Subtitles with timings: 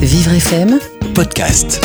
[0.00, 0.78] Vivre FM,
[1.16, 1.84] podcast.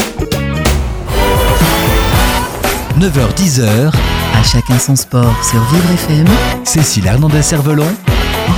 [2.99, 6.27] 9h-10h, à chacun son sport sur Vivre FM,
[6.63, 7.87] Cécile Hernandez-Cervelon,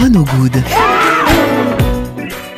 [0.01, 0.61] Renaud Good.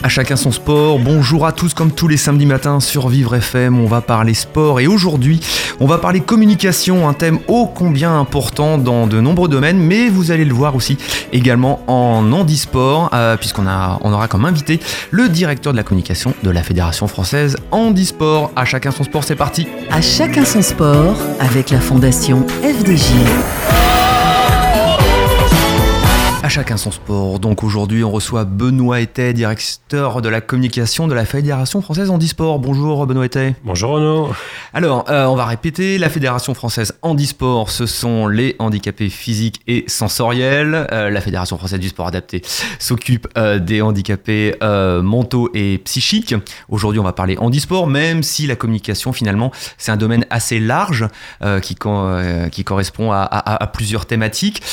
[0.02, 3.78] À chacun son sport, bonjour à tous comme tous les samedis matins sur Vivre FM,
[3.78, 5.42] on va parler sport et aujourd'hui
[5.82, 10.32] on va parler communication, un thème ô combien important dans de nombreux domaines mais vous
[10.32, 10.98] allez le voir aussi
[11.34, 14.80] également en handisport euh, puisqu'on on aura comme invité
[15.12, 18.52] le directeur de la communication de la Fédération Française Handisport.
[18.56, 23.79] À chacun son sport, c'est parti À chacun son sport avec la fondation FDJ.
[26.50, 27.38] À chacun son sport.
[27.38, 32.58] Donc aujourd'hui, on reçoit Benoît Etet, directeur de la communication de la Fédération française handisport.
[32.58, 33.54] Bonjour Benoît Etet.
[33.64, 34.30] Bonjour Renaud.
[34.74, 36.00] Alors, euh, on va répéter.
[36.00, 40.88] La Fédération française handisport, ce sont les handicapés physiques et sensoriels.
[40.92, 42.42] Euh, la Fédération française du sport adapté
[42.80, 44.56] s'occupe euh, des handicapés
[45.04, 46.34] mentaux et psychiques.
[46.68, 51.06] Aujourd'hui, on va parler handisport, même si la communication, finalement, c'est un domaine assez large
[51.62, 52.10] qui, co-
[52.52, 54.64] qui correspond à- à- à plusieurs thématiques.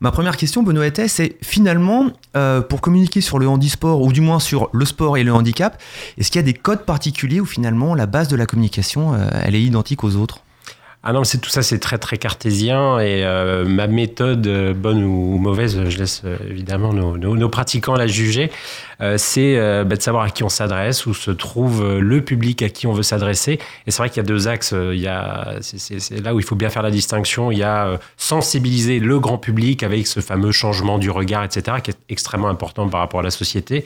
[0.00, 4.20] Ma première question, Benoît Etet, c'est finalement, euh, pour communiquer sur le handisport, ou du
[4.20, 5.80] moins sur le sport et le handicap,
[6.18, 9.28] est-ce qu'il y a des codes particuliers où finalement la base de la communication, euh,
[9.42, 10.40] elle est identique aux autres?
[11.08, 15.04] Ah non, c'est tout ça, c'est très très cartésien et euh, ma méthode, euh, bonne
[15.04, 18.50] ou mauvaise, je laisse euh, évidemment nos, nos- nos pratiquants la juger.
[19.00, 22.22] Euh, c'est euh, bah, de savoir à qui on s'adresse, où se trouve euh, le
[22.22, 23.60] public à qui on veut s'adresser.
[23.86, 24.72] Et c'est vrai qu'il y a deux axes.
[24.72, 27.52] euh, Il y a, c'est, là où il faut bien faire la distinction.
[27.52, 31.76] Il y a euh, sensibiliser le grand public avec ce fameux changement du regard, etc.,
[31.84, 33.84] qui est extrêmement important par rapport à la société.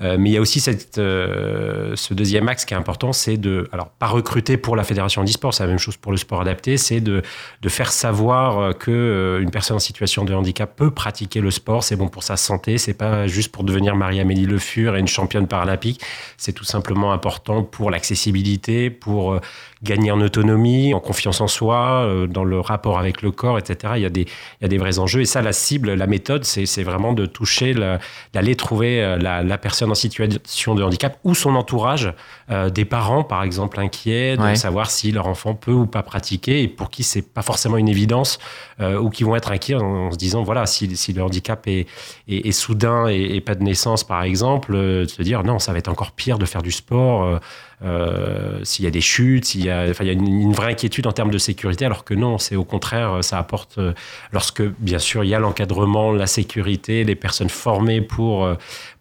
[0.00, 3.36] Euh, mais il y a aussi cette, euh, ce deuxième axe qui est important, c'est
[3.36, 6.40] de, alors pas recruter pour la fédération e-sport, c'est la même chose pour le sport
[6.40, 7.22] adapté, c'est de,
[7.62, 11.52] de faire savoir euh, que euh, une personne en situation de handicap peut pratiquer le
[11.52, 14.98] sport, c'est bon pour sa santé, c'est pas juste pour devenir Marie-Amélie Le Fur et
[14.98, 16.00] une championne paralympique,
[16.38, 19.38] c'est tout simplement important pour l'accessibilité, pour
[19.84, 23.92] gagner en autonomie, en confiance en soi, euh, dans le rapport avec le corps, etc.
[23.96, 25.20] Il y a des, il y a des vrais enjeux.
[25.20, 27.98] Et ça, la cible, la méthode, c'est c'est vraiment de toucher, le-
[28.32, 32.12] d'aller trouver euh, la, la personne en situation de handicap ou son entourage,
[32.50, 34.56] euh, des parents, par exemple, inquiets, de Ouais.
[34.56, 37.88] savoir si leur enfant peut ou pas pratiquer et pour qui c'est pas forcément une
[37.88, 38.38] évidence
[38.80, 41.66] euh, ou qui vont être inquiets en, en se disant, voilà, si, si le handicap
[41.66, 41.86] est,
[42.28, 45.58] est, est soudain et, et pas de naissance, par exemple, euh, de se dire, non,
[45.58, 47.40] ça va être encore pire de faire du sport.
[47.84, 51.06] Euh, euh, s'il y a des chutes, s'il y il y a une, vraie inquiétude
[51.06, 53.92] en termes de sécurité, alors que non, c'est au contraire, ça apporte, euh,
[54.32, 58.54] lorsque bien sûr il y a l'encadrement, la sécurité, les personnes formées pour, euh,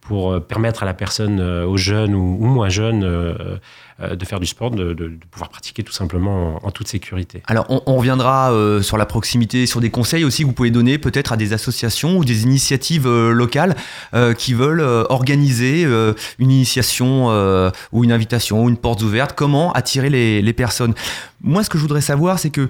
[0.07, 3.57] pour euh, permettre à la personne, euh, aux jeunes ou, ou moins jeunes, euh,
[4.01, 7.41] euh, de faire du sport, de, de- de pouvoir pratiquer tout simplement en, toute sécurité.
[7.47, 10.71] Alors, on, on reviendra euh, sur la proximité, sur des conseils aussi que vous pouvez
[10.71, 13.75] donner peut-être à des associations ou des initiatives euh, locales
[14.37, 15.83] qui veulent organiser
[16.39, 17.27] une initiation
[17.91, 19.33] ou une invitation ou une porte ouverte.
[19.35, 20.93] Comment attirer les, les personnes?
[21.41, 22.69] Moi, ce que je voudrais savoir, c'est que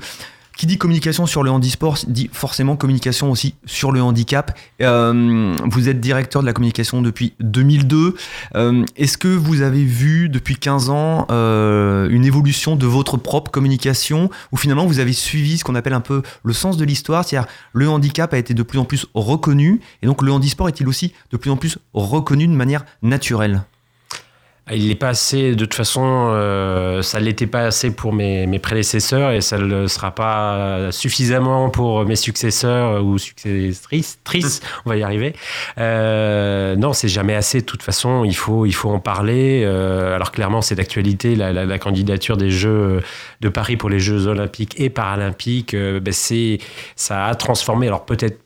[0.57, 4.57] qui dit communication sur le handisport dit forcément communication aussi sur le handicap.
[4.81, 8.15] Euh, vous êtes directeur de la communication depuis 2002.
[8.55, 13.51] Euh, Est-ce que vous avez vu depuis 15 ans euh, une évolution de votre propre
[13.51, 14.29] communication?
[14.51, 17.49] Ou finalement vous avez suivi ce qu'on appelle un peu le sens de l'histoire, c'est-à-dire
[17.73, 21.13] le handicap a été de plus en plus reconnu et donc le handisport est-il aussi
[21.31, 23.63] de plus en plus reconnu de manière naturelle?
[24.71, 28.47] Il n'est pas assez, de toute façon, euh, ça ne l'était pas assez pour mes,
[28.47, 34.61] mes prédécesseurs et ça ne le sera pas suffisamment pour mes successeurs ou successrices, trices,
[34.85, 35.33] on va y arriver.
[35.79, 39.63] Euh, non, c'est jamais assez, de toute façon, il faut, il faut en parler.
[39.65, 43.01] Euh, alors clairement, c'est d'actualité, la, la- la candidature des Jeux
[43.41, 46.59] de Paris pour les Jeux olympiques et paralympiques, euh, ben, c'est,
[46.95, 48.39] ça a transformé, alors peut-être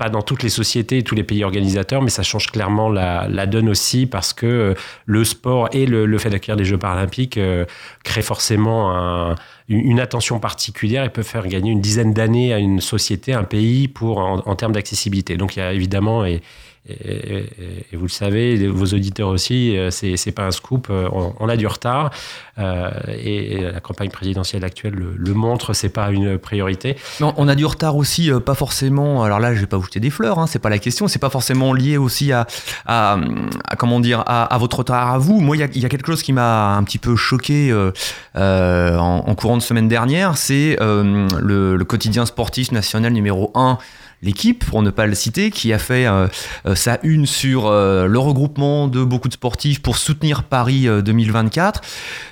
[0.00, 3.46] pas dans toutes les sociétés et tous les pays organisateurs, mais ça change clairement la,
[3.46, 4.74] donne aussi parce que euh,
[5.04, 7.66] le sport et le, fait d'accueillir des Jeux paralympiques euh,
[8.02, 9.34] crée forcément un-
[9.68, 13.44] une, une attention particulière et peut faire gagner une dizaine d'années à une société, un
[13.44, 15.36] pays pour en, en termes d'accessibilité.
[15.36, 16.40] Donc il y a évidemment et
[16.88, 17.46] et,
[17.92, 20.88] vous le savez, vos auditeurs aussi, euh, c'est c'est pas un scoop.
[20.90, 22.10] euh, On, a du retard
[22.58, 25.74] euh, et, la campagne présidentielle actuelle le, le montre.
[25.74, 26.96] C'est pas une priorité.
[27.20, 29.22] On a du retard aussi, pas forcément.
[29.22, 31.06] Alors là, je vais pas vous jeter des fleurs, hein, c'est pas la question.
[31.06, 32.46] C'est pas forcément lié aussi à,
[33.78, 35.40] comment dire, à, votre retard à vous.
[35.40, 37.74] Moi, il y a, quelque chose qui m'a un petit peu choqué
[38.34, 40.38] en, courant de semaine dernière.
[40.38, 43.78] C'est le, le quotidien sportif national numéro 1
[44.22, 46.28] l'équipe, pour ne pas le citer, qui a fait euh,
[46.66, 51.00] euh, sa une sur euh, le regroupement de beaucoup de sportifs pour soutenir Paris euh,
[51.02, 51.80] 2024.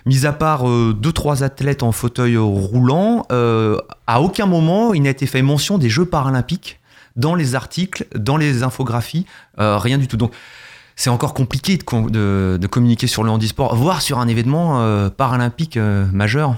[0.07, 3.27] Mis à part euh, deux trois athlètes en fauteuil roulant,
[4.07, 6.79] à aucun moment il n'a été fait mention des Jeux paralympiques
[7.17, 9.27] dans les articles, dans les infographies,
[9.57, 10.17] rien du tout.
[10.17, 10.33] Donc
[10.95, 15.77] c'est encore compliqué de, de- communiquer sur le handisport, voire sur un événement paralympique
[16.13, 16.57] majeur.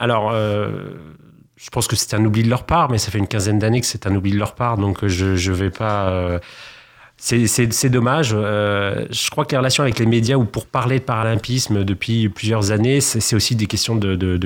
[0.00, 0.32] Alors,
[1.60, 3.80] je pense que c'est un oubli de leur part, mais ça fait une quinzaine d'années
[3.80, 6.08] que c'est un oubli de leur part, donc euh, je je vais pas.
[6.10, 6.38] euh,
[7.16, 8.30] c'est- dommage.
[8.34, 12.28] Euh, je crois que les relations avec les médias ou pour parler de paralympisme depuis
[12.28, 14.36] plusieurs années, c'est aussi des questions de, de,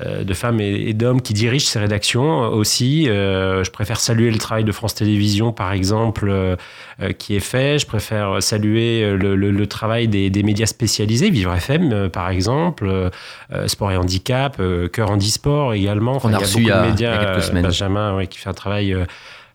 [0.00, 3.08] de femmes et, d'hommes qui dirigent ces rédactions aussi.
[3.08, 6.56] Euh, je préfère saluer le travail de France Télévisions, par exemple, euh,
[7.02, 7.78] euh, qui est fait.
[7.78, 12.08] Je préfère saluer euh, le, le- le travail des, des médias spécialisés, Vivre FM, euh,
[12.08, 13.10] par exemple, euh,
[13.52, 16.18] euh, Sport et Handicap, euh, Cœur Handisport également.
[16.18, 17.62] Qu'on a reçu il y a- médias, il y a quelques euh, semaines.
[17.64, 19.04] Benjamin, ouais, qui fait un travail euh,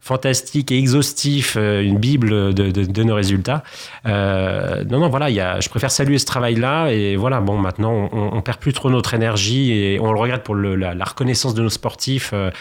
[0.01, 3.63] fantastique et exhaustif, euh, une bible de, nos résultats.
[4.05, 6.89] Euh, non, non, voilà, je préfère saluer ce travail-là.
[6.91, 10.41] Et voilà, bon, maintenant, on, on perd plus trop notre énergie et on le regarde
[10.41, 12.51] pour la, reconnaissance de nos sportifs, euh,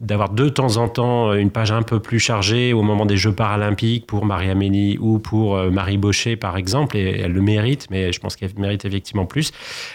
[0.00, 3.32] d'avoir de temps en temps une page un peu plus chargée au moment des Jeux
[3.32, 6.96] paralympiques pour Marie-Amélie ou pour Marie Baucher, par exemple.
[6.96, 9.52] Et elle le mérite, mais je pense qu'elle mérite effectivement plus.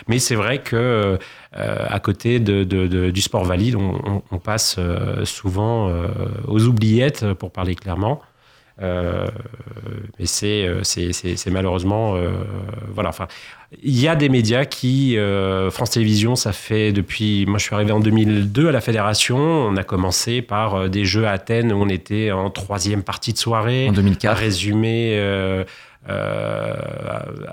[0.07, 1.18] Mais c'est vrai que
[1.53, 4.80] à côté du sport valide, on, passe
[5.25, 5.89] souvent
[6.47, 8.21] aux oubliettes, pour parler clairement.
[8.81, 9.27] Euh,
[10.17, 10.81] mais c'est euh,
[11.51, 12.31] malheureusement euh,
[12.91, 13.27] voilà enfin
[13.83, 17.75] il y a des médias qui euh, France Télévisions ça fait depuis moi je suis
[17.75, 21.71] arrivé en 2002 à la fédération on a commencé par euh, des jeux à Athènes
[21.73, 24.38] où on était en troisième partie de soirée En un 2004.
[24.39, 25.63] résumé euh,
[26.09, 26.73] euh,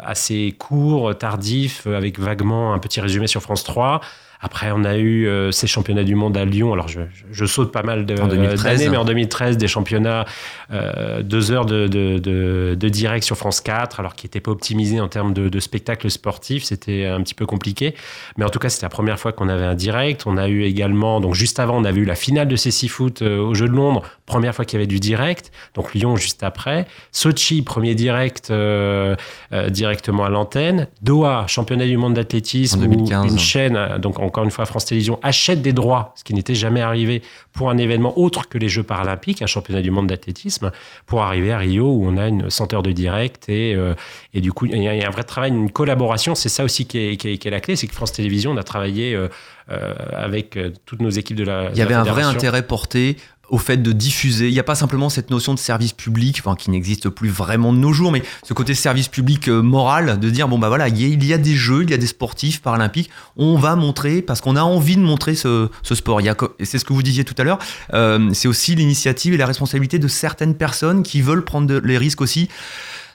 [0.03, 4.01] assez court, tardif, avec vaguement un petit résumé sur France 3.
[4.41, 6.73] Après, on a eu euh, ces championnats du monde à Lyon.
[6.73, 8.63] Alors, je, saute pas mal En 2013.
[8.63, 10.25] d'années, mais en 2013, des championnats,
[10.71, 14.51] euh, deux heures de, de, de- de direct sur France 4, alors qui n'étaient pas
[14.51, 16.63] optimisés en termes de, spectacle sportif.
[16.65, 17.95] C'était un petit peu compliqué.
[18.37, 20.23] Mais en tout cas, c'était la première fois qu'on avait un direct.
[20.27, 23.23] On a eu également, donc juste avant, on avait eu la finale de CC Foot
[23.23, 24.03] euh, aux Jeux de Londres.
[24.27, 25.51] Première fois qu'il y avait du direct.
[25.75, 26.87] Donc Lyon juste après.
[27.13, 29.17] Sochi, premier direct euh,
[29.53, 30.87] euh, directement à l'antenne.
[31.03, 32.79] Doha, championnat du monde d'athlétisme.
[32.79, 33.25] En 2015.
[33.25, 36.33] Où une chaîne, euh, donc encore une fois France Télévisions, achète des droits, ce qui
[36.35, 37.23] n'était jamais arrivé
[37.53, 40.71] pour un événement autre que les Jeux paralympiques, un championnat du monde d'athlétisme,
[41.07, 43.95] pour arriver à Rio où on a une 100 heures de direct et, euh,
[44.35, 46.35] et du coup il y, a un vrai travail, une collaboration.
[46.35, 48.53] C'est ça aussi qui est, qui est- qui est la clé, c'est que France Télévisions,
[48.53, 49.29] on a travaillé euh,
[49.71, 51.71] euh, avec toutes nos équipes de la.
[51.73, 53.17] Il y avait un vrai intérêt porté
[53.49, 54.49] au fait de diffuser.
[54.49, 57.79] Il n'y a pas simplement cette notion de service public, qui n'existe plus vraiment de
[57.79, 61.25] nos jours, mais ce côté service public euh, moral, de dire bon bah voilà, il
[61.25, 64.57] y, a, des jeux, il y a des sportifs paralympiques, on va montrer parce qu'on
[64.57, 66.21] a envie de montrer ce, sport.
[66.63, 67.59] C'est ce que vous disiez tout à l'heure.
[67.95, 72.21] euh, c'est aussi l'initiative et la responsabilité de certaines personnes qui veulent prendre les risques
[72.21, 72.49] aussi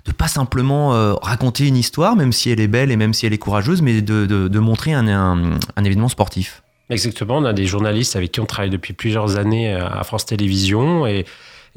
[0.06, 3.26] de pas simplement euh, raconter une histoire, même si elle est belle et même si
[3.26, 6.64] elle est courageuse, mais de, montrer un événement sportif.
[6.94, 10.26] Exactement, on a des journalistes avec qui on travaille depuis plusieurs années euh, à France
[10.28, 11.26] Télévisions et,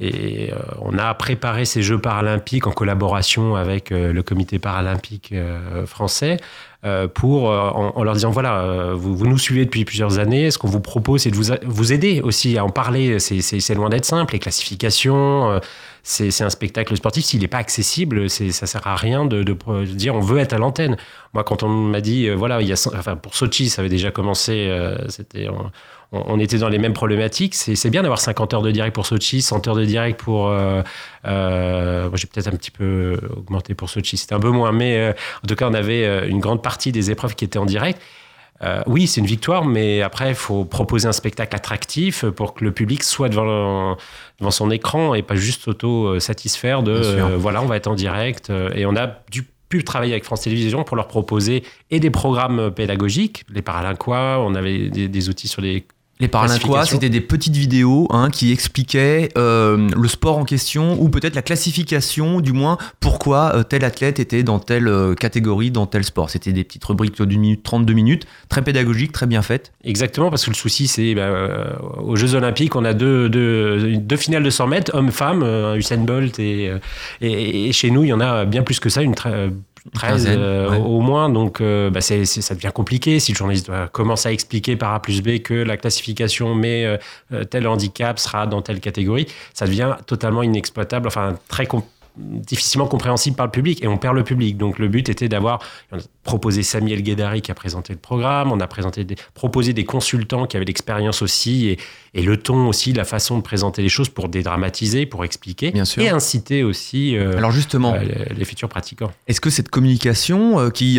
[0.03, 0.51] euh,
[0.83, 5.33] on a préparé ces Jeux paralympiques en collaboration avec euh, le comité paralympique
[5.87, 6.37] français
[7.15, 11.23] pour, en, leur disant, voilà, vous, nous suivez depuis plusieurs années, ce qu'on vous propose,
[11.23, 13.19] c'est de vous, vous aider aussi à en parler.
[13.19, 15.61] C'est- loin d'être simple, les classifications,
[16.09, 17.25] c'est un spectacle sportif.
[17.25, 19.43] S'il n'est pas accessible, ça sert à rien de,
[19.83, 20.97] dire on veut être à l'antenne.
[21.35, 22.61] Moi, quand on m'a dit, euh, voilà,
[23.21, 24.97] pour Sochi, ça avait déjà commencé, euh,
[26.13, 27.57] on, était dans les mêmes problématiques.
[27.57, 30.49] C'est bien d'avoir 50 heures de direct pour Sochi, 100 heures de direct pour.
[30.49, 30.83] euh,
[31.27, 35.47] euh, j'ai peut-être un petit peu augmenté pour Sochi, c'était un peu moins, mais en
[35.49, 38.01] tout cas, on avait une grande partie des épreuves qui étaient en direct.
[38.63, 42.65] Euh, oui, c'est une victoire, mais après, il faut proposer un spectacle attractif pour que
[42.65, 43.97] le public soit devant,
[44.39, 48.51] devant son écran et pas juste s'auto-satisfaire de euh, voilà, on va être en direct.
[48.51, 52.11] euh, et on a dû pu travailler avec France Télévisions pour leur proposer et des
[52.11, 55.85] programmes pédagogiques, les Paralinquois, on avait des, des outils sur les
[56.19, 56.97] Les Paralympiques, Classification.
[56.97, 61.43] c'était des petites vidéos hein, qui expliquaient euh, le sport en question ou peut-être la
[61.43, 66.31] classification, du moins pourquoi euh, tel athlète était dans telle euh, catégorie, dans tel sport.
[66.31, 69.73] C'était des petites rubriques d'une minute, 32 minutes, très pédagogiques, très bien faites.
[69.85, 74.17] Exactement, parce que le souci, c'est bah, aux Jeux Olympiques, on a deux, deux, deux
[74.17, 76.73] finales de 100 mètres, hommes-femmes, Usain Bolt, et,
[77.21, 79.51] et, et chez nous, il y en a bien plus que ça, une euh,
[79.95, 80.77] 13 quinzaine, euh, ouais.
[80.79, 81.29] au moins.
[81.29, 85.01] Donc, euh, bah, ça devient compliqué si le journaliste doit commencer à expliquer par A
[85.01, 86.85] plus B que la classification, mais
[87.33, 89.27] euh, tel handicap sera dans telle catégorie.
[89.55, 91.83] Ça devient totalement inexploitable, enfin très com-
[92.19, 94.57] difficilement compréhensible par le public et on perd le public.
[94.57, 95.59] Donc le but était d'avoir
[96.23, 100.47] proposé Samuel Guédari qui a présenté le programme, on a présenté des, proposé des consultants
[100.47, 101.79] qui avaient l'expérience aussi et,
[102.15, 105.85] et le ton aussi, la façon de présenter les choses pour dédramatiser, pour expliquer Bien
[105.85, 106.03] sûr.
[106.03, 109.13] et inciter aussi euh, Alors justement, euh, les- les futurs pratiquants.
[109.27, 110.99] est-ce que cette communication euh, qui,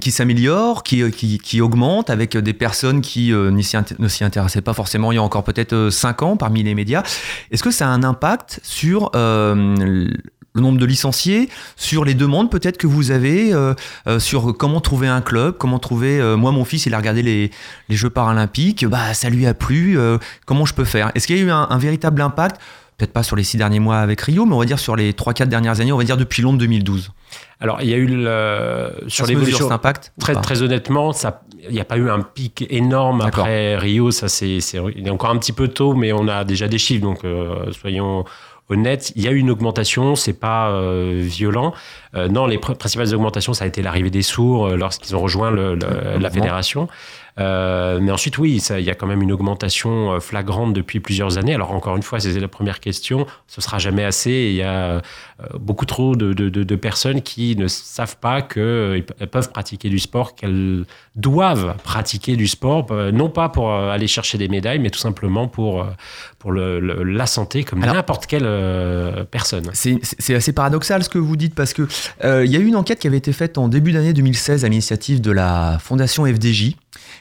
[0.00, 3.60] qui s'améliore, qui, qui, qui augmente avec des personnes qui ne
[4.08, 7.02] s'y intéressaient pas forcément il y a encore peut-être 5 ans parmi les médias,
[7.50, 9.10] est-ce que ça a un impact sur
[10.58, 13.74] le nombre de licenciés, sur les demandes peut-être que vous avez, euh,
[14.06, 16.20] euh, sur comment trouver un club, comment trouver.
[16.20, 17.50] euh, moi, mon fils, il a regardé les,
[17.88, 19.98] les Jeux paralympiques, bah ça lui a plu.
[20.46, 21.10] comment je peux faire?
[21.14, 22.60] Est-ce qu'il y a eu un, un véritable impact?
[22.96, 25.12] Peut-être pas sur les six derniers mois avec Rio, mais on va dire sur les
[25.12, 27.12] 3-4 dernières années, on va dire depuis Londres 2012.
[27.60, 29.70] Alors, il y a eu le, sur l'évolution.
[29.70, 34.10] impact Très, très honnêtement, ça- il n'y a pas eu un pic énorme après Rio.
[34.10, 36.78] Ça, c'est, c'est- il est encore un petit peu tôt, mais on a déjà des
[36.78, 38.24] chiffres, donc euh, soyons
[38.68, 39.12] honnêtes.
[39.16, 41.72] Il y a eu une augmentation, c'est pas euh, violent.
[42.14, 45.20] Euh, non, les pr- principales augmentations, ça a été l'arrivée des sourds euh, lorsqu'ils ont
[45.20, 46.88] rejoint le- le- la fédération.
[47.38, 51.38] Euh, mais ensuite, oui, il y a quand même une augmentation euh, flagrante depuis plusieurs
[51.38, 51.54] années.
[51.54, 53.26] Alors, encore une fois, c'est la première question.
[53.46, 54.30] Ce sera jamais assez.
[54.30, 55.00] Il y a euh,
[55.60, 59.98] beaucoup trop de, de- de- de personnes qui ne savent pas qu'elles peuvent pratiquer du
[59.98, 64.98] sport, qu'elles doivent pratiquer du sport, non pas pour aller chercher des médailles, mais tout
[64.98, 65.86] simplement pour,
[66.38, 69.64] pour le- le- la santé, comme n'importe quelle euh, personne.
[69.72, 71.86] C'est assez paradoxal ce que vous dites parce que
[72.24, 74.68] euh, y a eu une enquête qui avait été faite en début d'année 2016 à
[74.68, 76.74] l'initiative de la fondation FDJ,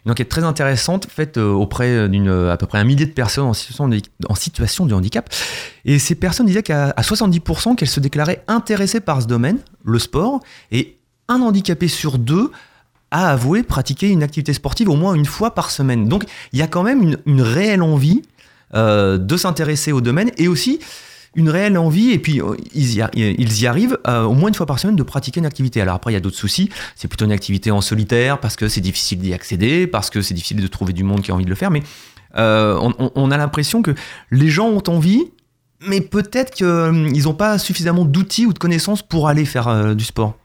[0.08, 3.44] une enquête très intéressante faite euh, auprès d'une à peu près un millier de personnes
[3.46, 5.30] en situation de, handicap.
[5.84, 10.00] Et ces personnes disaient qu'à à 70% qu'elles se déclaraient intéressées par ce domaine, le
[10.00, 10.40] sport,
[10.72, 10.98] et
[11.28, 12.52] un handicapé sur deux
[13.12, 16.08] a avoué pratiquer une activité sportive au moins une fois par semaine.
[16.08, 16.24] Donc
[16.54, 18.22] il y a quand même une, réelle envie
[18.76, 20.80] euh, de s'intéresser au domaine et aussi
[21.38, 24.80] une réelle envie, et puis euh, ils y, arrivent euh, au moins une fois par
[24.80, 25.80] semaine de pratiquer une activité.
[25.80, 26.70] Alors après, il y a d'autres soucis.
[26.96, 30.34] C'est plutôt une activité en solitaire parce que c'est difficile d'y accéder, parce que c'est
[30.34, 31.70] difficile de trouver du monde qui a envie de le faire.
[31.70, 31.84] Mais
[32.38, 33.94] euh, on, a l'impression que
[34.32, 35.32] les gens ont envie,
[35.88, 40.36] mais peut-être qu'ils n'ont pas suffisamment d'outils ou de connaissances pour aller faire du sport.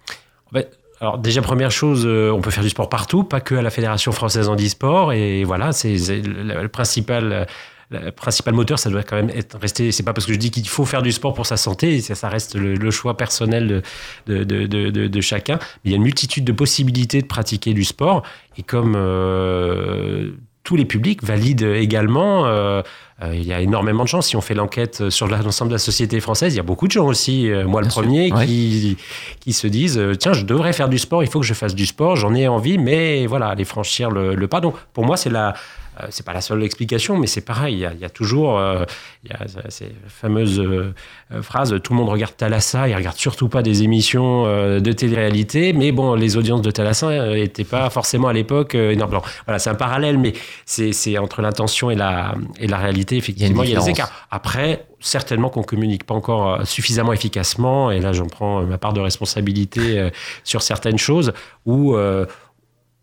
[1.00, 4.12] Alors déjà première chose, on peut faire du sport partout, pas que à la Fédération
[4.12, 5.14] française handisport.
[5.14, 7.46] Et voilà, c'est le principal.
[7.92, 9.92] Le principal moteur, ça doit quand même être resté.
[9.92, 12.14] C'est pas parce que je dis qu'il faut faire du sport pour sa santé, ça,
[12.14, 13.82] ça reste le, le choix personnel
[14.26, 15.58] de, de, de, de- de chacun.
[15.84, 18.22] Mais il y a une multitude de possibilités de pratiquer du sport.
[18.56, 20.30] Et comme euh,
[20.64, 22.82] tous les publics valident également, euh,
[23.22, 24.22] euh, il y a énormément de gens.
[24.22, 26.92] Si on fait l'enquête sur l'ensemble de la société française, il y a beaucoup de
[26.92, 28.46] gens aussi, euh, moi Bien le sûr, premier, ouais.
[28.46, 28.96] qui,
[29.40, 31.86] qui se disent tiens, je devrais faire du sport, il faut que je fasse du
[31.86, 34.60] sport, j'en ai envie, mais voilà, aller franchir le, le pas.
[34.60, 35.54] Donc pour moi, c'est la.
[36.00, 37.74] Euh, c'est pas la seule explication, mais c'est pareil.
[37.74, 38.84] Il y a, il y a toujours euh,
[39.24, 40.94] il y a ces fameuses euh,
[41.32, 45.72] euh, phrases tout le monde regarde Thalassa, il regarde surtout pas des émissions de télé-réalité,
[45.72, 49.20] mais bon, les audiences de Thalassa n'étaient pas forcément à l'époque énormes.
[49.46, 50.32] Voilà, c'est un parallèle, mais
[50.64, 54.26] c'est entre l'intention et la, et la réalité, effectivement, il y a, des écarts.
[54.30, 59.00] Après, certainement qu'on communique pas encore suffisamment efficacement, et là j'en prends ma part de
[59.00, 60.10] responsabilité
[60.44, 61.32] sur certaines choses,
[61.66, 61.96] où,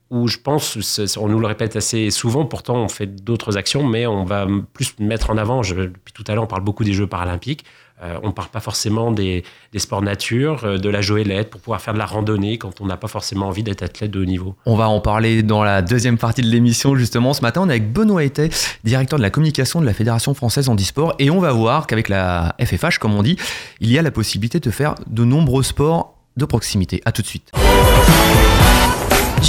[0.09, 0.77] où je pense,
[1.17, 4.95] on nous le répète assez souvent, pourtant on fait d'autres actions, mais on va plus
[4.99, 7.65] mettre en avant, depuis tout à l'heure on parle beaucoup des Jeux paralympiques,
[8.01, 9.43] euh, on ne parle pas forcément des,
[9.75, 12.95] sports nature, euh, de la joëlette, pour pouvoir faire de la randonnée quand on n'a
[12.95, 14.55] pas forcément envie d'être athlète de haut niveau.
[14.65, 17.33] On va en parler dans la deuxième partie de l'émission justement.
[17.33, 18.51] Ce matin, on est avec Benoît Etet,
[18.85, 22.55] directeur de la communication de la Fédération française handisport, et on va voir qu'avec la
[22.59, 23.37] FFH, comme on dit,
[23.81, 27.01] il y a la possibilité de faire de nombreux sports de proximité.
[27.03, 27.51] À tout de suite.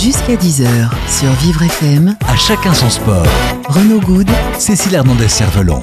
[0.03, 3.27] Jusqu'à 10h sur Vivre FM, À chacun son sport.
[3.69, 4.29] Renaud Good
[4.59, 5.81] Cécile Hernandez-Cervelon.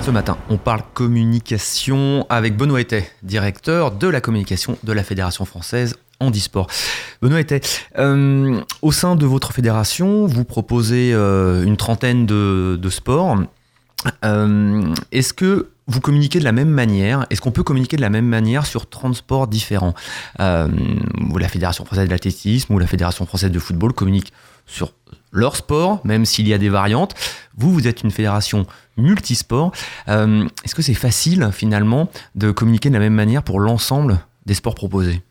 [0.00, 5.44] Ce matin, on parle communication avec Benoît Etet, directeur de la communication de la Fédération
[5.44, 6.66] française handisport.
[7.22, 7.60] Benoît Etet,
[7.98, 13.38] euh, au sein de votre fédération, vous proposez euh, une trentaine de, de sports.
[14.24, 18.10] Euh, Est-ce que vous communiquez de la même manière Est-ce qu'on peut communiquer de la
[18.10, 19.94] même manière sur 30 sports différents?
[20.38, 20.68] Euh,
[21.38, 24.32] La Fédération française d'athlétisme ou la Fédération française de football communiquent
[24.66, 24.92] sur
[25.32, 27.14] leur sport, même s'il y a des variantes.
[27.56, 28.66] Vous, vous êtes une fédération
[28.96, 29.72] multisport.
[30.08, 34.54] Euh, Est-ce que c'est facile finalement de communiquer de la même manière pour l'ensemble des
[34.54, 35.22] sports proposés?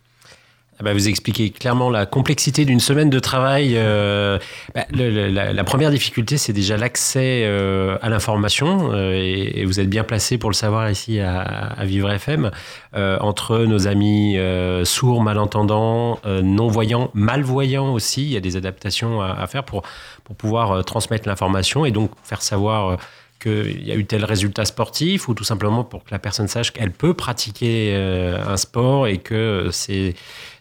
[0.82, 3.74] Ah bah, vous expliquez clairement la complexité d'une semaine de travail.
[3.76, 4.40] euh,
[4.74, 10.06] bah, la, première difficulté, c'est déjà l'accès euh, à l'information, euh, et, vous êtes bien
[10.06, 12.52] placé pour le savoir ici à, Vivre FM,
[12.94, 14.38] entre nos amis
[14.86, 18.24] sourds, malentendants, non-voyants, malvoyants aussi.
[18.24, 19.84] Il y a des adaptations à, faire pour,
[20.24, 22.98] pour pouvoir transmettre l'information et donc faire savoir.
[23.42, 26.72] qu'il y a eu tel résultat sportif ou tout simplement pour que la personne sache
[26.72, 30.14] qu'elle peut pratiquer un sport et que c'est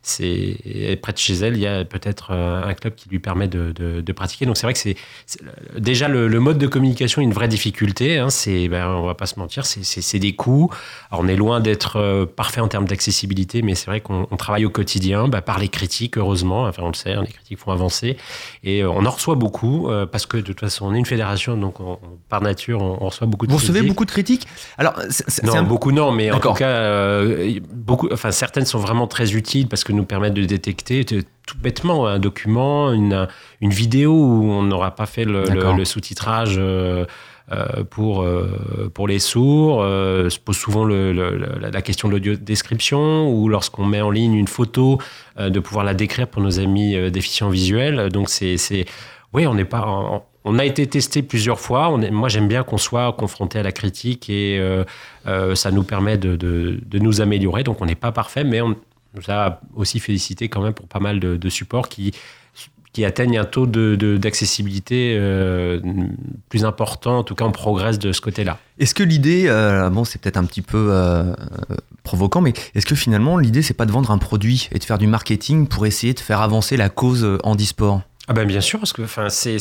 [0.08, 3.48] c'est près de chez elle, il y a peut-être euh, un club qui lui permet
[3.48, 4.46] de, de, pratiquer.
[4.46, 4.96] Donc c'est vrai que c'est
[5.76, 8.18] déjà le, mode de communication est une vraie difficulté.
[8.18, 10.70] Hein, c'est, ben, on va pas se mentir, c'est des coûts.
[11.10, 14.64] Alors on est loin d'être euh, parfait en termes d'accessibilité, mais c'est vrai qu'on travaille
[14.64, 16.64] au quotidien bah, par les critiques, heureusement.
[16.64, 18.16] Enfin on le sait, hein, les critiques font avancer
[18.64, 21.56] et euh, on en reçoit beaucoup parce que de toute façon on est une fédération,
[21.56, 21.76] donc
[22.28, 23.72] par nature on, reçoit beaucoup de Vous critiques.
[23.72, 24.46] Vous recevez beaucoup de critiques?
[24.78, 24.94] Alors
[25.42, 27.18] non, beaucoup non, mais en tout cas
[27.72, 28.08] beaucoup.
[28.12, 32.18] Enfin certaines sont vraiment très utiles parce que nous permettent de détecter tout bêtement un
[32.18, 33.26] document, une,
[33.60, 36.56] une vidéo où on n'aura pas fait le, sous-titrage.
[36.58, 37.04] Euh,
[37.50, 41.12] euh, pour, euh, pour les sourds, se pose souvent le,
[41.58, 44.98] la question de l'audio-description ou lorsqu'on met en ligne une photo,
[45.38, 48.10] de pouvoir la décrire pour nos amis déficients visuels.
[48.10, 48.84] Donc, c'est.
[49.32, 50.22] Oui, on n'est pas.
[50.44, 51.88] on a été testé plusieurs fois.
[51.88, 54.60] On est, moi, j'aime bien qu'on soit confronté à la critique et
[55.54, 57.64] ça nous permet de, de, de nous améliorer.
[57.64, 58.76] Donc, on n'est pas parfait, mais on,
[59.14, 62.12] nous a aussi félicité quand même pour pas mal de, supports qui,
[62.92, 65.80] qui atteignent un taux d'accessibilité de, euh,
[66.48, 67.18] plus important.
[67.18, 68.58] En tout cas, on progresse de ce côté-là.
[68.78, 71.34] Est-ce que l'idée, euh, bon, c'est peut-être un petit peu euh,
[72.02, 74.98] provoquant, mais est-ce que finalement, l'idée, c'est pas de vendre un produit et de faire
[74.98, 78.92] du marketing pour essayer de faire avancer la cause handisport ah ben bien sûr, parce
[78.92, 79.58] que enfin, c'est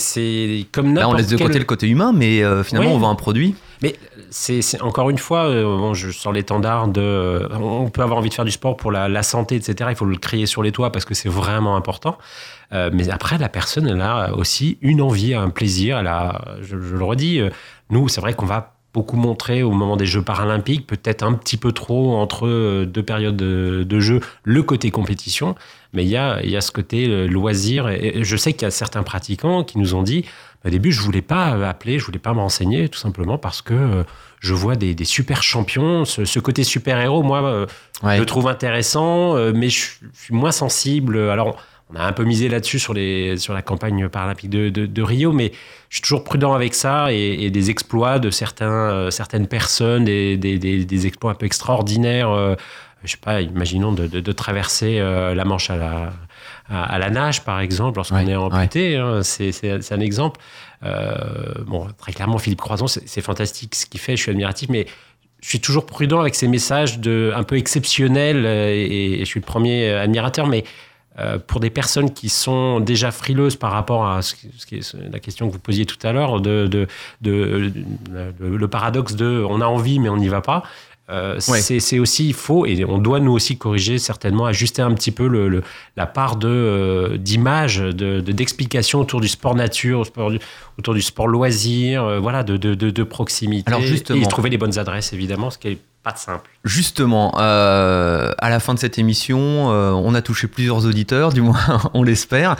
[0.71, 3.55] comme Là, on laisse de côté le côté humain, mais finalement, on vend un produit.
[3.81, 3.95] Mais
[4.29, 7.47] c'est encore une fois, euh, bon, je sors l'étendard de.
[7.53, 9.89] On peut avoir envie de faire du sport pour la, santé, etc.
[9.91, 12.17] Il faut le crier sur les toits parce que c'est vraiment important.
[12.73, 15.99] Euh, mais après, la personne, elle a aussi une envie, un plaisir.
[15.99, 17.49] Elle a, je, le redis, euh,
[17.89, 21.57] nous, c'est vrai qu'on va beaucoup montrer au moment des Jeux paralympiques, peut-être un petit
[21.57, 25.55] peu trop entre deux périodes de, de jeu, le côté compétition.
[25.93, 27.87] Mais il y a, y a ce côté loisir.
[27.89, 30.25] Et je sais qu'il y a certains pratiquants qui nous ont dit
[30.67, 33.73] au début, je voulais pas appeler, je voulais pas me renseigner, tout simplement parce que
[33.73, 34.03] euh,
[34.39, 36.03] je vois des, super champions.
[36.03, 37.65] Ce, côté super-héros, moi, euh,
[38.03, 41.17] je le trouve intéressant, euh, mais je, suis moins sensible.
[41.17, 41.57] Alors,
[41.89, 42.95] on a un peu misé là-dessus sur,
[43.37, 45.51] sur la campagne paralympique de, Rio, mais
[45.89, 51.07] je suis toujours prudent avec ça et, des exploits de certains, certaines personnes, des, des,
[51.07, 52.57] exploits un peu extraordinaires.
[53.03, 56.13] je sais pas, imaginons de, traverser la Manche à la,
[56.69, 58.97] à, la nage, par exemple, lorsqu'on est amputé.
[58.97, 60.39] Hein, c'est un exemple.
[60.83, 64.85] Euh, bon, très clairement, Philippe Croison, c'est fantastique ce qu'il fait, je suis admiratif, mais
[65.41, 69.39] je suis toujours prudent avec ces messages de, un peu exceptionnels euh, et, je suis
[69.39, 70.63] le premier admirateur, mais
[71.19, 75.19] euh, pour des personnes qui sont déjà frileuses par rapport à ce, qui est la
[75.19, 76.87] question que vous posiez tout à l'heure, de, de,
[77.21, 77.71] de,
[78.39, 80.63] le paradoxe de on a envie mais on n'y va pas,
[81.09, 85.27] euh, c'est aussi faux et on doit nous aussi corriger certainement, ajuster un petit peu
[85.27, 85.63] le,
[85.95, 90.03] la part de euh, d'image, d'explication autour du sport nature,
[90.77, 93.69] autour du sport loisir, euh, voilà, de, de, proximité.
[93.69, 96.49] Alors justement, et trouver les bonnes adresses évidemment, ce qui est pas de simple.
[96.63, 101.59] Justement, à la fin de cette émission, on a touché plusieurs auditeurs, du moins
[101.93, 102.55] on l'espère.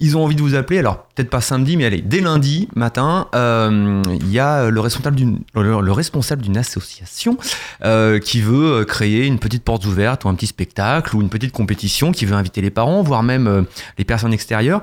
[0.00, 3.28] Ils ont envie de vous appeler, alors peut-être pas samedi, mais allez, dès lundi matin,
[3.34, 7.38] euh, il y a le responsable d'une, le, responsable d'une association
[7.84, 11.28] euh, qui veut euh, créer une petite porte ouverte ou un petit spectacle ou une
[11.28, 13.66] petite compétition, qui veut inviter les parents, voire même
[13.98, 14.80] les personnes extérieures.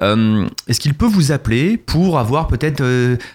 [0.00, 2.82] est-ce qu'il peut vous appeler pour avoir peut-être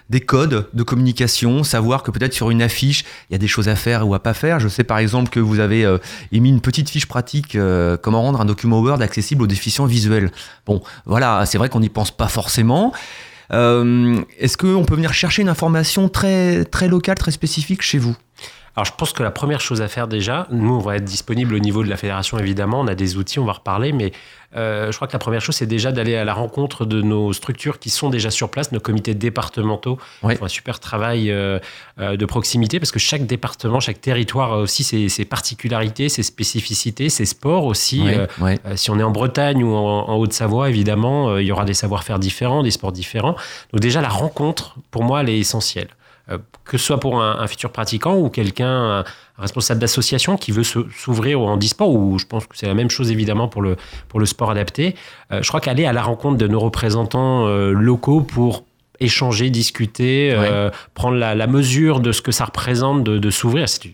[0.08, 3.68] des codes de communication, savoir que peut-être sur une affiche, il y a des choses
[3.68, 4.60] à faire ou à pas faire?
[4.60, 5.86] Je sais par exemple que vous avez
[6.32, 7.56] émis une petite fiche pratique,
[8.02, 10.30] comment rendre un document Word accessible aux déficients visuels.
[10.66, 12.92] Bon, voilà, c'est vrai qu'on n'y pense pas forcément.
[13.52, 18.16] Euh, est-ce qu'on peut venir chercher une information très, très locale, très spécifique chez vous?
[18.76, 21.54] Alors je pense que la première chose à faire déjà, nous on va être disponible
[21.54, 24.12] au niveau de la fédération évidemment, on a des outils, on va reparler, mais
[24.56, 27.32] euh, je crois que la première chose c'est déjà d'aller à la rencontre de nos
[27.32, 31.58] structures qui sont déjà sur place, nos comités départementaux qui font un super travail euh,
[31.98, 37.08] euh, de proximité parce que chaque département, chaque territoire a aussi ses, particularités, ses spécificités,
[37.08, 38.04] ses sports aussi.
[38.76, 42.20] si on est en Bretagne ou en, en Haute-Savoie évidemment, il y aura des savoir-faire
[42.20, 43.34] différents, des sports différents.
[43.72, 45.88] Donc déjà la rencontre pour moi elle est essentielle.
[46.30, 49.04] Euh, que ce soit pour un, futur pratiquant ou quelqu'un, un
[49.38, 53.10] responsable d'association qui veut s'ouvrir au handisport, ou je pense que c'est la même chose
[53.10, 53.76] évidemment pour le,
[54.08, 54.94] pour le sport adapté,
[55.32, 58.64] euh, je crois qu'aller à la rencontre de nos représentants euh, locaux pour
[59.00, 60.36] échanger, discuter,
[60.92, 63.90] prendre la, mesure de ce que ça représente de, de s'ouvrir, c'est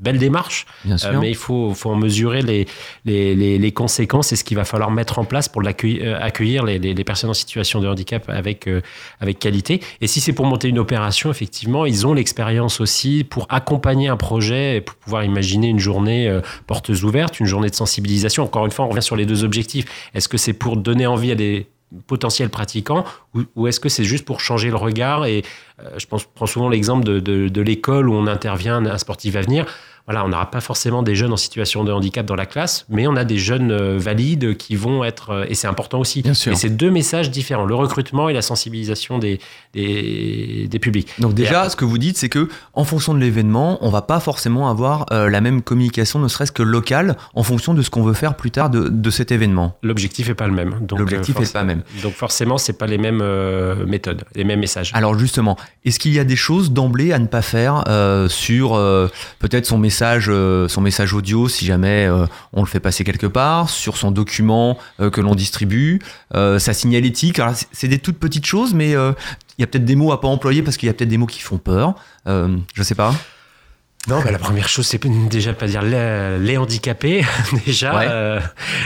[0.00, 2.66] belle démarche, euh, mais il faut, faut en mesurer les,
[3.04, 6.64] les, les, conséquences et ce qu'il va falloir mettre en place pour accueillir, euh, accueillir
[6.64, 8.80] les, personnes en situation de handicap avec, euh,
[9.20, 9.80] avec qualité.
[10.00, 14.16] Et si c'est pour monter une opération, effectivement, ils ont l'expérience aussi pour accompagner un
[14.16, 18.44] projet et pour pouvoir imaginer une journée portes ouvertes, une journée de sensibilisation.
[18.44, 19.86] Encore une fois, on revient sur les deux objectifs.
[20.14, 21.66] Est-ce que c'est pour donner envie à des
[22.06, 23.04] potentiels pratiquants
[23.56, 25.26] ou, est-ce que c'est juste pour changer le regard?
[25.26, 25.42] Et
[25.96, 29.40] je pense, prends souvent l'exemple de, de, de l'école où on intervient, un sportif à
[29.40, 29.66] venir
[30.10, 33.06] voilà, on n'aura pas forcément des jeunes en situation de handicap dans la classe, mais
[33.06, 36.22] on a des jeunes euh, valides qui vont être, euh, et c'est important aussi.
[36.22, 36.50] Bien sûr.
[36.50, 39.38] Et c'est deux messages différents, le recrutement et la sensibilisation des,
[39.72, 41.10] des, des publics.
[41.20, 44.02] Donc déjà, après- ce que vous dites, c'est que en fonction de l'événement, on va
[44.02, 47.90] pas forcément avoir euh, la même communication, ne serait-ce que locale, en fonction de ce
[47.90, 49.78] qu'on veut faire plus tard de, de cet événement.
[49.84, 50.74] L'objectif est pas le même.
[50.80, 51.82] Donc, L'objectif euh, est pas le même.
[52.02, 54.90] Donc forcément, c'est pas les mêmes euh, méthodes, les mêmes messages.
[54.92, 57.84] Alors justement, est-ce qu'il y a des choses d'emblée à ne pas faire
[58.28, 58.70] sur
[59.38, 63.26] peut-être son message, euh, son message audio, si jamais euh, on le fait passer quelque
[63.26, 66.00] part, sur son document euh, que l'on distribue,
[66.34, 67.38] sa signalétique.
[67.38, 70.28] Alors c'est- des toutes petites choses, mais il y a peut-être des mots à pas
[70.28, 71.94] employer parce qu'il y a peut-être des mots qui font peur.
[72.26, 73.14] Euh, je sais pas.
[74.08, 77.22] Non, bah, la première chose, c'est déjà pas dire les, les handicapés.
[77.66, 78.06] déjà, Ouais.
[78.08, 78.40] euh,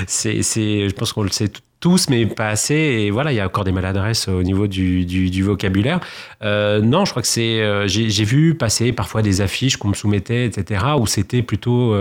[0.08, 2.74] c'est, c'est, je pense qu'on le sait t- tous, mais pas assez.
[2.74, 6.00] Et voilà, il y a encore des maladresses au niveau du, du, du vocabulaire.
[6.42, 7.60] Euh, non, je crois que c'est.
[7.60, 11.94] euh, j'ai, vu passer parfois des affiches qu'on me soumettait, etc., où c'était plutôt.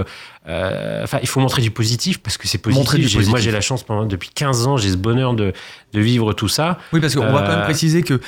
[0.47, 2.79] Euh, Enfin, il faut montrer du positif parce que c'est positif.
[2.83, 3.43] Montrer du J'ai- Moi, positif.
[3.45, 5.53] j'ai la chance pendant depuis 15 ans, j'ai ce bonheur de,
[5.93, 6.77] de vivre tout ça.
[6.93, 8.19] Oui, parce qu'on va quand même Euh, préciser que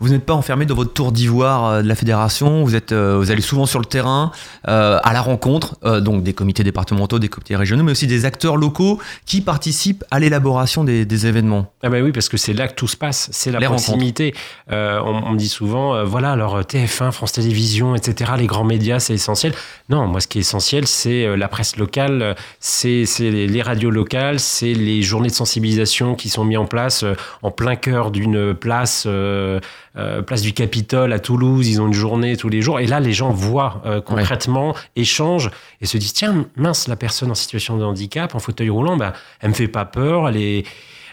[0.00, 2.62] vous n'êtes pas enfermé dans votre tour d'ivoire euh, de la fédération.
[2.62, 4.30] Vous êtes, vous allez souvent sur le terrain,
[4.68, 8.24] euh, à la rencontre, euh, donc des comités départementaux, des comités régionaux, mais aussi des
[8.24, 11.72] acteurs locaux qui participent à l'élaboration des, des événements.
[11.82, 14.34] Ah ben oui, parce que c'est là que tout se passe, c'est la Les proximité.
[14.70, 19.14] Euh, on, me dit souvent, voilà, alors TF1, France Télévisions, etc., les grands médias, c'est
[19.14, 19.52] essentiel.
[19.90, 23.62] Non, moi, ce qui est essentiel, c'est euh, la presse locale, euh, c'est c'est les,
[23.62, 27.74] radios locales, c'est les journées de sensibilisation qui sont mises en place euh, en plein
[27.74, 29.60] cœur d'une place, euh,
[29.96, 31.68] euh, place du Capitole à Toulouse.
[31.68, 32.80] Ils ont une journée tous les jours.
[32.80, 37.30] Et là, les gens voient euh, concrètement, échangent et se disent, tiens, mince, la personne
[37.30, 40.66] en situation de handicap, en fauteuil roulant, bah, elle me fait pas peur, elle est...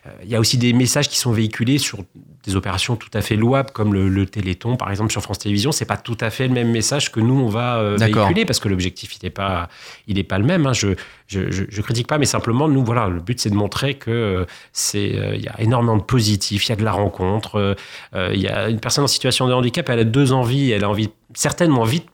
[0.06, 2.00] Euh, Il y a aussi des messages qui sont véhiculés sur
[2.44, 5.72] des opérations tout à fait louables, comme le, le Téléthon, par exemple, sur France Télévisions.
[5.72, 8.60] C'est pas tout à fait le même message que nous, on va euh, véhiculer, parce
[8.60, 9.68] que l'objectif, il n'est pas,
[10.08, 10.68] il est pas le même.
[10.68, 10.74] hein.
[10.74, 10.90] Je,
[11.28, 14.12] je, je, je critique pas, mais simplement, nous, voilà, le but, c'est de montrer que
[14.12, 17.76] euh, c'est, il y a énormément de positifs, il y a de la rencontre.
[18.14, 20.70] Il y a une personne en situation de handicap, elle a deux envies.
[20.72, 22.06] Elle a envie, certainement envie de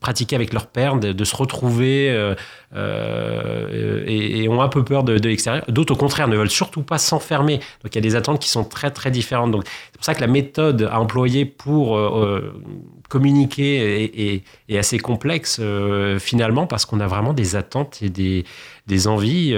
[0.00, 2.34] pratiquer avec leur père, de, se retrouver euh,
[2.74, 5.64] euh, et, ont un peu peur de, l'extérieur.
[5.68, 7.58] D'autres, au contraire, ne veulent surtout pas s'enfermer.
[7.82, 9.50] Donc, il y a des attentes qui sont très, très différentes.
[9.50, 12.54] Donc, c'est pour ça que la méthode à employer pour euh,
[13.08, 15.60] communiquer est, assez complexe,
[16.18, 19.54] finalement, parce qu'on a vraiment des attentes et des, envies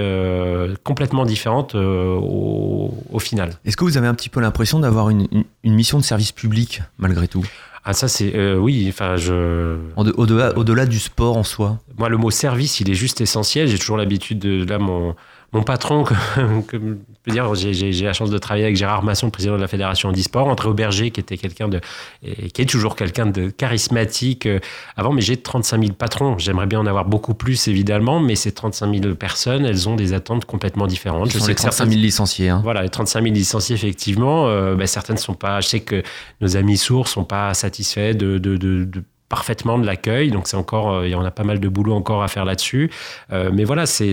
[0.83, 3.51] complètement différentes au, final.
[3.63, 5.27] Est-ce que vous avez un petit peu l'impression d'avoir une
[5.63, 7.45] mission de service public, malgré tout?
[7.85, 8.33] Ah, ça, c'est.
[8.35, 9.77] euh, oui, enfin, je.
[9.95, 13.67] Au-delà au-delà du sport en soi Moi, le mot service, il est juste essentiel.
[13.67, 14.65] J'ai toujours l'habitude de.
[14.65, 15.15] Là, mon,
[15.53, 16.03] mon patron,
[16.35, 19.61] comme, comme je peux dire, j'ai- la chance de travailler avec Gérard Masson, président de
[19.61, 21.79] la Fédération Handisport, André Auberger, qui était quelqu'un de.
[22.23, 24.59] et qui est toujours quelqu'un de charismatique euh,
[24.97, 26.37] avant, mais j'ai 35 000 patrons.
[26.37, 30.13] J'aimerais bien en avoir beaucoup plus, évidemment, mais ces 35 000 personnes, elles ont des
[30.13, 31.31] attentes complètement différentes.
[31.31, 32.49] Ce sont les que 35 certaines- 000 licenciés.
[32.49, 32.61] hein.
[32.63, 35.61] voilà, les 35 000 licenciés, effectivement, euh, ben, certaines sont pas.
[35.61, 36.03] Je sais que
[36.41, 40.57] nos amis sourds sont pas satisfaits de, de, de- de- parfaitement de l'accueil, donc c'est
[40.57, 42.91] encore, euh, il y en a pas mal de boulot encore à faire là-dessus.
[43.31, 44.11] Euh, mais voilà, c'est,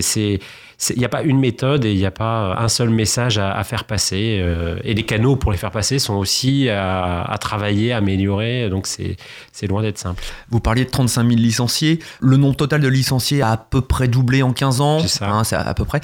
[0.89, 3.51] il n'y a pas une méthode et il n'y a pas un seul message à,
[3.55, 4.39] à faire passer.
[4.41, 8.67] euh, et les canaux pour les faire passer sont aussi à, à travailler, à améliorer.
[8.69, 9.15] Donc c'est,
[9.51, 10.23] c'est loin d'être simple.
[10.49, 11.99] Vous parliez de 35 000 licenciés.
[12.19, 14.99] Le nombre total de licenciés a à peu près doublé en 15 ans.
[14.99, 15.29] C'est ça.
[15.29, 16.01] Hein, à peu près.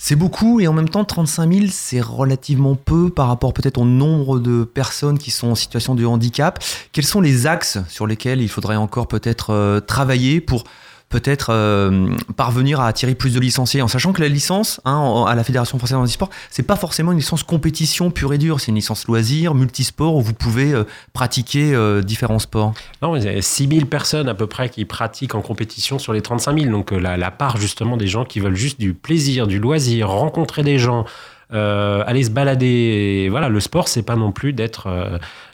[0.00, 3.84] C'est beaucoup et en même temps 35 000 c'est relativement peu par rapport peut-être au
[3.84, 6.62] nombre de personnes qui sont en situation de handicap.
[6.92, 10.62] Quels sont les axes sur lesquels il faudrait encore peut-être euh, travailler pour
[11.08, 15.34] peut-être euh, parvenir à attirer plus de licenciés en sachant que la licence hein, à
[15.34, 18.68] la Fédération française de handisport c'est pas forcément une licence compétition pure et dure c'est
[18.68, 22.74] une licence loisir multisport où vous pouvez euh, pratiquer euh, différents sports.
[23.00, 26.12] Non, il y a 6 000 personnes à peu près qui pratiquent en compétition sur
[26.12, 26.70] les 35 000.
[26.70, 30.78] Donc la, part justement des gens qui veulent juste du plaisir, du loisir, rencontrer des
[30.78, 31.04] gens,
[31.50, 32.66] aller se balader.
[32.66, 34.88] Et voilà, le sport, c'est pas non plus d'être,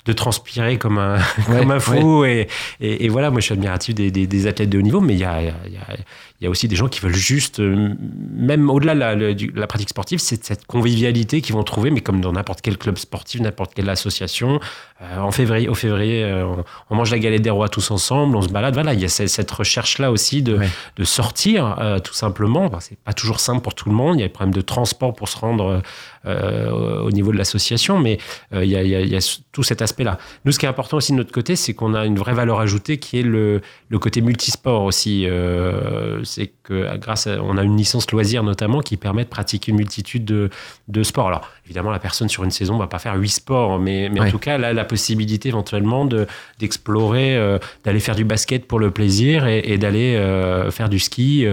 [0.05, 1.17] de transpirer comme un,
[1.49, 2.25] Ouais, comme un fou.
[2.25, 2.47] Et,
[2.81, 5.15] et, et voilà, moi je suis admiratif des, des, des athlètes de haut niveau, mais
[5.15, 5.97] il y a, il y, a,
[6.41, 7.95] il y a aussi des gens qui veulent juste, euh,
[8.37, 9.15] même au-delà de la,
[9.55, 12.99] la pratique sportive, c'est cette convivialité qu'ils vont trouver, mais comme dans n'importe quel club
[12.99, 14.61] sportif, n'importe quelle association.
[15.03, 18.37] Euh, en février, au février, euh, on, on mange la galette des rois tous ensemble,
[18.37, 18.75] on se balade.
[18.75, 20.69] Voilà, il y a cette, cette recherche-là aussi de, Ouais.
[20.97, 22.67] de sortir, euh, tout simplement.
[22.67, 24.17] Enfin, c'est pas toujours simple pour tout le monde.
[24.17, 25.83] Il y a des problèmes de transport pour se rendre
[26.27, 28.19] au niveau de l'association, mais
[28.55, 28.77] il y,
[29.17, 29.83] a, tout cet
[30.45, 32.61] Nous, ce qui est important aussi de notre côté, c'est qu'on a une vraie valeur
[32.61, 33.61] ajoutée qui est le,
[34.01, 35.27] côté multisport aussi.
[36.25, 39.79] c'est que grâce à, on a une licence loisir notamment qui permet de pratiquer une
[39.79, 40.51] multitude de,
[40.89, 41.29] de sports.
[41.29, 44.31] Alors, évidemment, la personne sur une saison va pas faire huit sports, mais, mais en
[44.31, 46.27] tout cas, là, la possibilité éventuellement de,
[46.59, 47.39] d'explorer,
[47.85, 50.19] d'aller faire du basket pour le plaisir et, d'aller
[50.71, 51.47] faire du ski,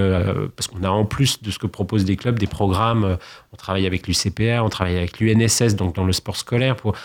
[0.55, 3.17] parce qu'on a en plus de ce que proposent des clubs, des programmes.
[3.53, 6.95] On travaille avec l'UCPA, on travaille avec l'UNSS, donc dans le sport scolaire, pour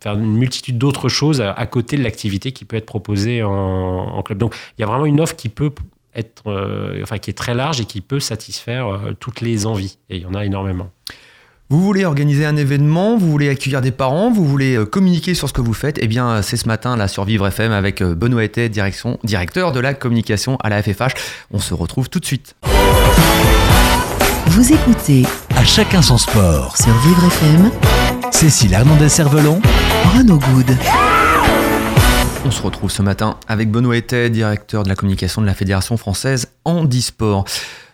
[0.00, 4.38] faire une multitude d'autres choses à, côté de l'activité qui peut être proposée en, club.
[4.38, 5.70] Donc il y a vraiment une offre qui peut
[6.14, 9.98] être, euh, enfin qui est très large et qui peut satisfaire euh, toutes les envies.
[10.10, 10.90] Et il y en a énormément.
[11.70, 15.48] Vous voulez organiser un événement, vous voulez accueillir des parents, vous voulez euh, communiquer sur
[15.48, 18.44] ce que vous faites, eh bien c'est ce matin là sur Vivre FM avec Benoît
[18.44, 21.14] Ettet, direction, directeur de la communication à la FFH.
[21.50, 22.54] On se retrouve tout de suite.
[24.48, 25.24] Vous écoutez
[25.56, 27.70] À chacun son sport sur Vivre FM.
[28.30, 29.60] Cécile Hernandez-Cervelon.
[30.16, 30.76] Renaud Good.
[32.44, 35.96] On se retrouve ce matin avec Benoît Ettet, directeur de la communication de la Fédération
[35.96, 37.46] française Handisport.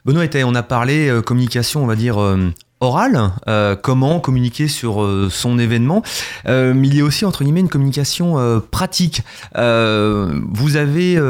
[0.04, 4.66] Benoît Ettet, on a parlé euh, communication, on va dire, euh, oral, euh, comment communiquer
[4.66, 6.03] sur euh, son événement,
[6.47, 9.23] euh, il y a aussi entre guillemets une communication pratique.
[9.55, 11.21] vous avez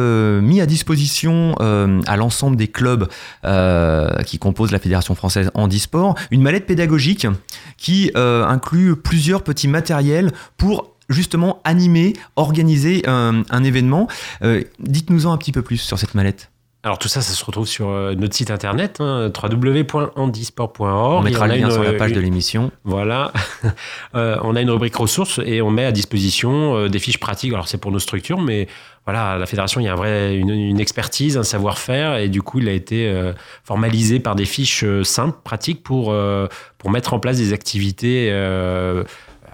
[0.41, 3.09] mis à disposition à l'ensemble des clubs
[4.25, 7.27] qui composent la Fédération française handisport une mallette pédagogique
[7.77, 14.09] qui inclut plusieurs petits matériels pour justement animer, organiser un événement.
[14.79, 16.50] Dites-nous-en un petit peu plus sur cette mallette.
[16.83, 21.21] Alors tout ça, ça se retrouve sur euh, notre site internet, hein, www.handisport.org.
[21.21, 22.71] On mettra le lien sur la page de l'émission.
[22.85, 23.33] Voilà.
[24.16, 27.53] Euh, on a une rubrique ressources et on met à disposition euh, des fiches pratiques.
[27.53, 28.66] Alors c'est pour nos structures, mais
[29.05, 32.43] voilà, à la fédération, il y a un vrai, une, expertise, un savoir-faire, et du
[32.43, 33.12] coup, il a été
[33.62, 36.14] formalisé par des fiches simples, pratiques, pour,
[36.79, 38.31] pour mettre en place des activités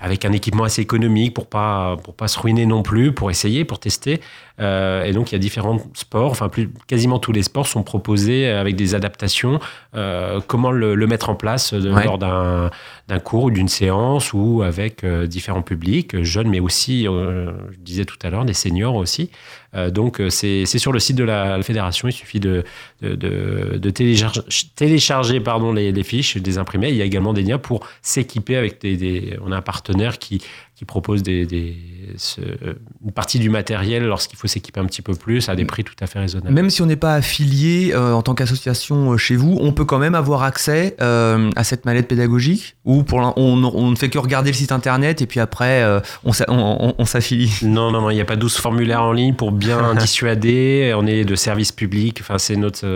[0.01, 3.65] avec un équipement assez économique pour pas pour pas se ruiner non plus, pour essayer,
[3.65, 4.21] pour tester.
[4.59, 7.83] Euh, et donc il y a différents sports, enfin plus, quasiment tous les sports sont
[7.83, 9.61] proposés avec des adaptations.
[9.95, 12.71] Euh, comment le, mettre en place lors d'un
[13.07, 18.05] d'un cours ou d'une séance ou avec euh, différents publics, jeunes mais aussi, je disais
[18.05, 19.31] tout à l'heure, des seniors aussi.
[19.93, 22.65] Donc c'est sur le site de la, fédération, il suffit de,
[24.75, 25.43] télécharger,
[25.75, 26.91] les, fiches, les imprimer.
[26.91, 30.19] Il y a également des liens pour s'équiper avec des, des, On a un partenaire
[30.19, 30.43] qui
[30.77, 31.47] qui propose des,
[33.03, 35.95] une partie du matériel lorsqu'il faut s'équiper un petit peu plus à des prix tout
[36.01, 36.53] à fait raisonnables.
[36.53, 39.87] Même si on n'est pas affilié euh, en tant qu'association euh, chez vous, on peut
[39.87, 44.11] quand même avoir accès euh, à cette mallette pédagogique ou pour on, on, ne fait
[44.11, 45.83] que regarder le site internet et puis après
[46.25, 49.53] on, on, s'affilie Non, non, non, il n'y a pas 12 formulaires en ligne pour
[49.53, 50.93] bien dissuader.
[50.95, 52.87] On est de service public, enfin, c'est notre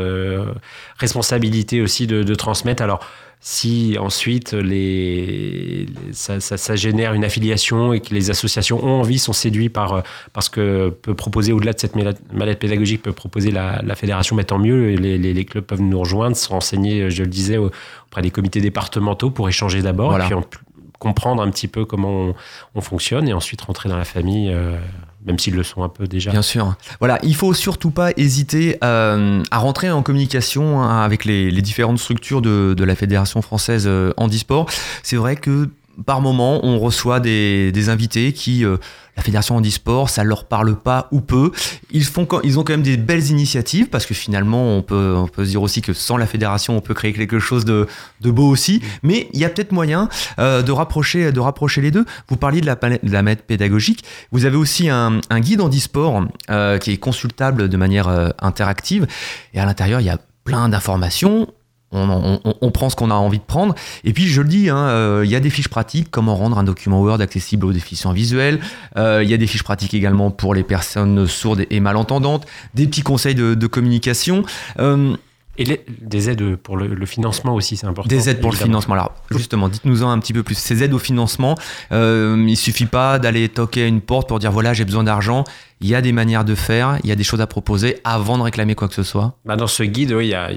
[0.99, 2.83] responsabilité aussi de, de transmettre.
[2.83, 3.01] Alors,
[3.43, 9.71] si ensuite les, ça, génère une affiliation et que les associations ont envie, sont séduits
[9.71, 10.03] par,
[10.35, 14.59] parce que peut proposer, au-delà de cette mallette pédagogique, peut proposer la, fédération, mais tant
[14.59, 18.61] mieux, les, les, clubs peuvent nous rejoindre, se renseigner, je le disais, auprès des comités
[18.61, 20.61] départementaux pour échanger d'abord, et puis
[21.01, 22.35] comprendre un petit peu comment
[22.75, 24.53] on, fonctionne, et ensuite rentrer dans la famille.
[24.53, 24.77] Euh,
[25.25, 26.31] même s'ils le sont un peu déjà.
[26.31, 26.75] Bien sûr.
[26.99, 31.99] Voilà, il faut surtout pas hésiter euh, à rentrer en communication hein, avec les, différentes
[31.99, 34.67] structures de, la Fédération française euh, handisport.
[35.03, 35.69] C'est vrai que
[36.07, 38.77] par moment, on reçoit des, invités qui, euh,
[39.17, 41.53] la Fédération handisport, ça leur parle pas ou peu.
[41.91, 45.27] Ils, font, ils ont quand même des belles initiatives parce que finalement, on peut, on
[45.27, 47.87] peut se dire aussi que sans la Fédération, on peut créer quelque chose de,
[48.23, 48.83] beau aussi.
[49.03, 52.05] Mais il y a peut-être moyen euh, de, rapprocher, de rapprocher les deux.
[52.29, 54.05] Vous parliez de la, de la pédagogique.
[54.33, 59.07] Vous avez aussi un, guide handisport euh, qui est consultable de manière interactive.
[59.55, 61.49] Et à l'intérieur, il y a plein d'informations
[61.93, 63.75] on, prend ce qu'on a envie de prendre.
[64.05, 66.59] Et puis, je le dis, hein, euh, il y a des fiches pratiques, comment rendre
[66.59, 68.61] un document Word accessible aux déficients visuels.
[68.97, 72.87] Euh, il y a des fiches pratiques également pour les personnes sourdes et malentendantes, des
[72.87, 74.45] petits conseils de, communication.
[74.79, 75.17] Euh,
[75.59, 78.09] et des aides pour le, financement aussi, c'est important.
[78.09, 78.95] Des aides pour le financement.
[78.95, 80.57] Alors, justement, dites-nous-en un petit peu plus.
[80.57, 81.57] Ces aides au financement,
[81.91, 85.45] il il suffit pas d'aller toquer à une porte pour dire voilà, j'ai besoin d'argent.
[85.81, 88.37] Il y a des manières de faire, il y a des choses à proposer avant
[88.37, 89.35] de réclamer quoi que ce soit.
[89.45, 90.51] Bah dans ce guide, oui, il y a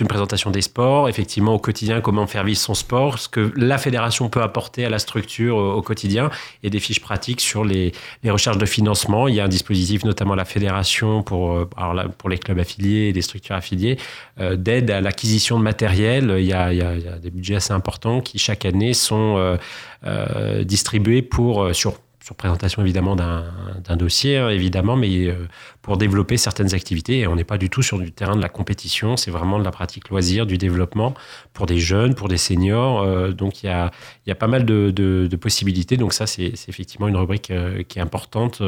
[0.00, 3.78] une présentation des sports, effectivement au quotidien comment faire vivre son sport, ce que la
[3.78, 6.30] fédération peut apporter à la structure au, quotidien
[6.62, 7.92] et des fiches pratiques sur les,
[8.24, 9.28] recherches de financement.
[9.28, 13.08] Il y a un dispositif notamment la fédération pour, euh, alors pour les clubs affiliés
[13.08, 13.98] et les structures affiliées
[14.40, 16.34] euh, d'aide à l'acquisition de matériel.
[16.38, 19.56] Il y, a, il, y a, des budgets assez importants qui chaque année sont
[20.04, 21.94] euh, distribués pour, sur
[22.26, 25.32] sur présentation évidemment d'un dossier, hein, évidemment, mais
[25.80, 27.20] pour développer certaines activités.
[27.20, 29.64] Et on n'est pas du tout sur du terrain de la compétition, c'est vraiment de
[29.64, 31.14] la pratique loisir, du développement
[31.52, 33.32] pour des jeunes, pour des seniors.
[33.32, 33.92] donc il y a,
[34.26, 35.96] y a, pas mal de, de, possibilités.
[35.96, 37.52] Donc ça, c'est effectivement une rubrique
[37.86, 38.60] qui est importante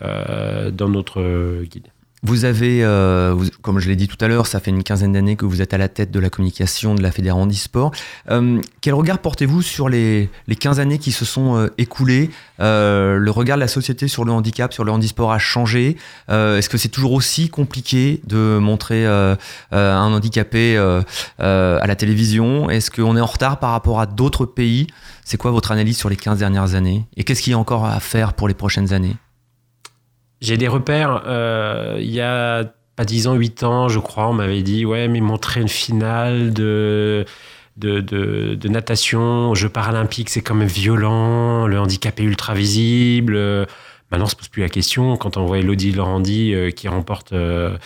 [0.00, 1.88] dans notre guide.
[2.24, 5.36] Vous avez, euh, comme je l'ai dit tout à l'heure, ça fait une quinzaine d'années
[5.36, 7.92] que vous êtes à la tête de la communication de la Fédération handisport.
[8.30, 12.30] Euh, quel regard portez-vous sur les, les 15 années qui se sont euh, écoulées?
[12.60, 15.98] Le regard de la société sur le handicap, sur le handisport a changé.
[16.28, 19.36] Est-ce que c'est toujours aussi compliqué de montrer un
[19.72, 22.70] handicapé à la télévision?
[22.70, 24.86] Est-ce qu'on est en retard par rapport à d'autres pays?
[25.24, 27.04] C'est quoi votre analyse sur les 15 dernières années?
[27.16, 29.16] Et qu'est-ce qu'il y a encore à faire pour les prochaines années?
[30.44, 31.22] J'ai des repères.
[31.26, 32.64] Euh, il y a
[32.96, 36.52] pas 10 ans, 8 ans, je crois, on m'avait dit Ouais, mais montrer une finale
[36.52, 37.24] de.
[37.76, 43.66] De, de, natation aux Jeux paralympiques, c'est quand même violent, le handicap est ultra visible.
[44.14, 45.16] Maintenant, on se pose plus la question.
[45.16, 47.78] Quand on voit Elodie Laurandi euh, qui remporte euh, euh,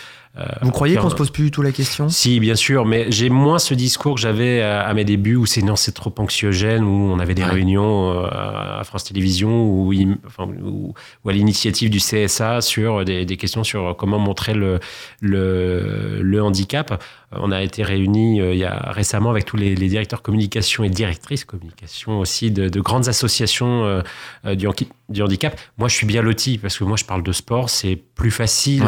[0.61, 2.07] Vous croyez qu'on se pose plus du tout la question?
[2.07, 5.61] Si, bien sûr, mais j'ai moins ce discours que j'avais à, mes débuts où c'est
[5.61, 10.93] non, c'est trop anxiogène, où on avait des réunions euh, à France Télévisions ou,
[11.27, 14.79] à l'initiative du CSA sur des, questions sur comment montrer le,
[15.19, 17.01] le, le handicap.
[17.31, 20.89] On a été réunis euh, il y a récemment avec tous les, directeurs communication et
[20.89, 24.03] directrices communication aussi de, grandes associations
[24.45, 24.67] du,
[25.09, 25.59] du, handicap.
[25.77, 28.83] Moi, je suis bien loti parce que moi, je parle de sport, c'est plus facile.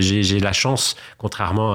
[0.00, 1.74] j'ai la chance, contrairement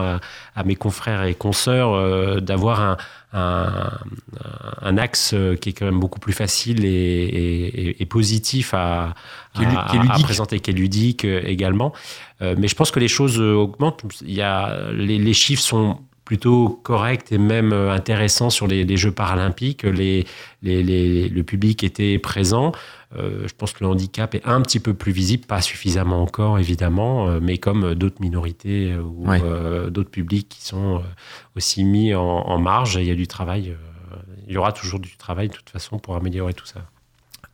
[0.55, 2.97] à, mes confrères et consoeurs, euh, d'avoir un,
[3.33, 9.15] un, axe euh, qui est quand même beaucoup plus facile et, positif à,
[10.23, 11.93] présenter, qui est ludique euh, également.
[12.41, 14.03] mais je pense que les choses augmentent.
[14.21, 19.83] Il y a, les, chiffres sont plutôt corrects et même intéressants sur les, Jeux paralympiques.
[19.83, 20.25] Les,
[20.62, 22.71] les, le public était présent.
[23.17, 26.57] Euh, je pense que le handicap est un petit peu plus visible, pas suffisamment encore
[26.57, 31.01] évidemment, euh, mais comme d'autres minorités euh, ou d'autres publics qui sont
[31.55, 33.75] aussi mis en, marge, il y a du travail.
[34.47, 36.81] il y aura toujours du travail de toute façon pour améliorer tout ça.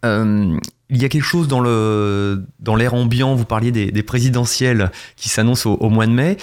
[0.04, 3.36] il y a quelque chose dans le dans l'air ambiant.
[3.36, 6.38] Vous parliez des, présidentielles qui s'annoncent au, mois de mai.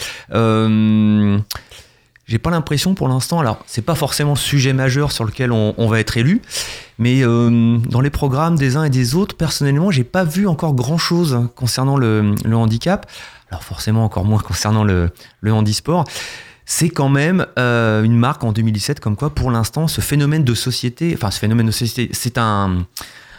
[2.26, 6.00] J'ai pas l'impression pour l'instant, alors c'est pas forcément sujet majeur sur lequel on, va
[6.00, 6.42] être élu,
[6.98, 10.74] mais euh, dans les programmes des uns et des autres, personnellement, j'ai pas vu encore
[10.74, 13.08] grand chose concernant le, handicap.
[13.50, 15.10] Alors forcément encore moins concernant le,
[15.40, 16.04] le handisport.
[16.64, 20.54] C'est quand même euh, une marque en 2017 comme quoi, pour l'instant, ce phénomène de
[20.54, 22.86] société, enfin ce phénomène de société, c'est un,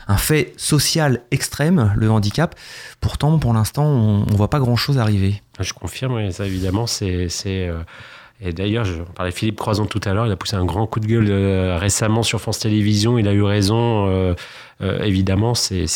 [0.07, 2.55] un fait social extrême, le handicap.
[3.01, 5.41] Pourtant, pour l'instant, on, ne voit pas grand-chose arriver.
[5.59, 7.79] Je confirme, ça évidemment, c'est euh,
[8.39, 10.85] et d'ailleurs, je parlais de Philippe Croison tout à l'heure, il a poussé un grand
[10.85, 14.07] coup de gueule euh, récemment sur France Télévisions, il a eu raison.
[14.07, 14.35] Euh,
[14.81, 15.87] euh, évidemment, c'est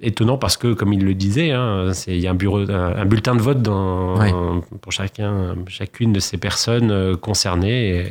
[0.00, 3.34] étonnant parce que, comme il le disait, hein, il y a un, bureau, un, bulletin
[3.34, 8.06] de vote dans, pour chacun, chacune de ces personnes concernées.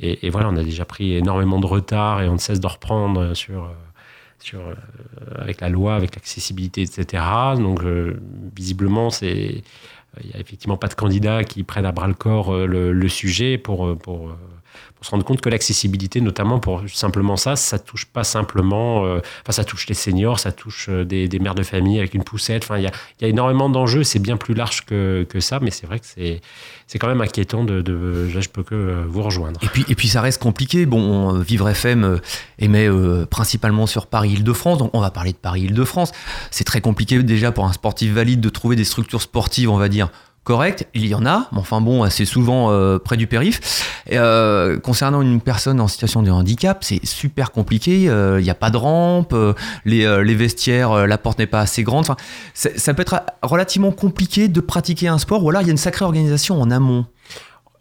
[0.00, 2.66] Et, et, voilà, on a déjà pris énormément de retard et on ne cesse de
[2.66, 3.70] reprendre sur
[4.40, 4.60] sur,
[5.34, 7.24] avec la loi, avec l'accessibilité, etc.
[7.56, 7.82] Donc,
[8.56, 9.64] visiblement, c'est
[10.20, 13.08] il n'y a effectivement pas de candidats qui prennent à bras le corps euh, le,
[13.08, 14.38] sujet pour, euh, pour, euh,
[14.98, 19.52] pour, se rendre compte que l'accessibilité, notamment pour simplement ça, ça touche pas simplement, enfin
[19.52, 22.64] ça touche les seniors, ça touche des, des, mères de famille avec une poussette.
[22.64, 24.04] Enfin, il y a, énormément d'enjeux.
[24.04, 26.40] C'est bien plus large que, que ça, mais c'est vrai que c'est
[26.86, 29.60] c'est quand même inquiétant de, là, je peux que vous rejoindre.
[29.62, 30.86] Et puis et puis ça reste compliqué.
[30.86, 32.20] Bon, Vivre FM
[32.58, 32.88] émet
[33.30, 36.12] principalement sur Paris-Île-de-France, donc on va parler de Paris-Île-de-France.
[36.50, 39.88] C'est très compliqué déjà pour un sportif valide de trouver des structures sportives, on va
[39.88, 40.10] dire
[40.94, 43.60] il y en a, mais enfin bon, assez souvent euh, près du périph.
[44.12, 48.08] Euh, concernant une personne en situation de handicap, c'est super compliqué.
[48.08, 49.34] Euh, il n'y a pas de rampe,
[49.84, 52.06] les, vestiaires, la porte n'est pas assez grande.
[52.54, 55.44] Ça peut être relativement compliqué de pratiquer un sport.
[55.44, 57.06] Ou alors il y a une sacrée organisation en amont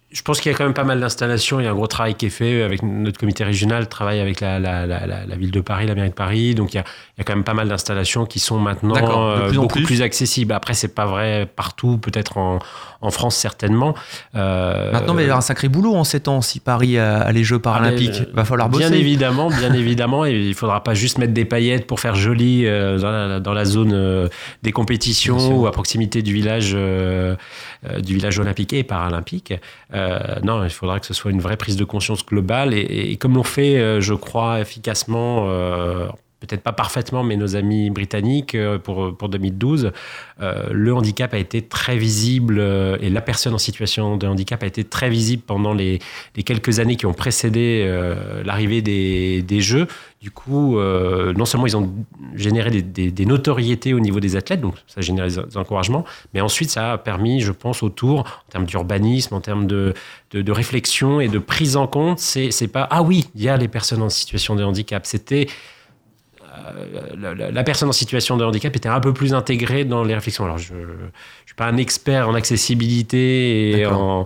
[0.10, 1.60] je pense qu'il y a quand même pas mal d'installations.
[1.60, 4.40] Il y a un gros travail qui est fait avec notre comité régional, travaille avec
[4.40, 6.56] la, la, la, la ville de Paris, la mairie de Paris.
[6.56, 6.86] Donc il y a,
[7.18, 10.02] il y a quand même pas mal d'installations qui sont maintenant euh, beaucoup plus.
[10.02, 10.54] accessibles.
[10.54, 12.60] Après, c'est pas vrai partout, peut-être en,
[13.02, 13.96] en, France certainement.
[14.36, 17.30] Euh, maintenant, il va y avoir un sacré boulot en ces temps si Paris a,
[17.34, 18.22] les Jeux paralympiques.
[18.30, 18.88] il va falloir bosser.
[18.90, 20.26] Bien évidemment, bien évidemment.
[20.26, 23.54] Et il faudra pas juste mettre des paillettes pour faire joli euh, dans, la, dans,
[23.54, 24.30] la, zone
[24.64, 29.54] des compétitions ou à proximité du village, du village olympique et paralympique.
[29.98, 32.74] Euh, non, il faudra que ce soit une vraie prise de conscience globale.
[32.74, 36.08] Et, comme l'on fait, euh, je crois, efficacement, euh,
[36.40, 39.92] peut-être pas parfaitement, mais nos amis britanniques euh, pour, pour 2012,
[40.40, 44.62] euh, le handicap a été très visible euh, et la personne en situation de handicap
[44.62, 46.00] a été très visible pendant les,
[46.36, 47.58] les quelques années qui ont précédé
[48.46, 49.88] l'arrivée des, des, Jeux.
[50.22, 51.92] Du coup, non seulement ils ont
[52.36, 56.42] généré des, des, notoriétés au niveau des athlètes, donc ça a généré des encouragements, mais
[56.42, 59.94] ensuite ça a permis, je pense, autour, en termes d'urbanisme, en termes de,
[60.32, 63.58] de, de, réflexion et de prise en compte, c'est pas, ah oui, il y a
[63.58, 65.06] les personnes en situation de handicap.
[65.06, 65.48] C'était
[66.66, 70.46] euh, la, personne en situation de handicap était un peu plus intégrée dans les réflexions.
[70.46, 71.10] Alors, je ne
[71.46, 74.26] suis pas un expert en accessibilité et en,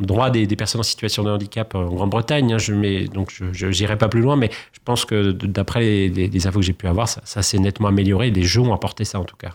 [0.00, 4.08] droit des, personnes en situation de handicap en Grande-Bretagne, hein, je, donc je n'irai pas
[4.08, 7.58] plus loin, mais je pense que d'après les, infos que j'ai pu avoir, ça, s'est
[7.58, 8.30] nettement amélioré.
[8.30, 9.50] Les Jeux ont apporté ça en tout cas.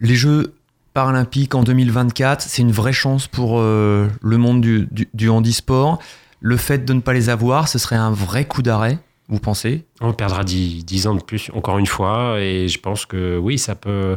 [0.00, 0.54] Les Jeux
[0.94, 5.98] paralympiques en 2024, c'est une vraie chance pour euh, le monde du, du handisport.
[6.40, 8.98] Le fait de ne pas les avoir, ce serait un vrai coup d'arrêt?
[9.28, 13.36] Vous pensez On perdra 10, ans de plus, encore une fois, et je pense que
[13.38, 14.16] oui, ça peut.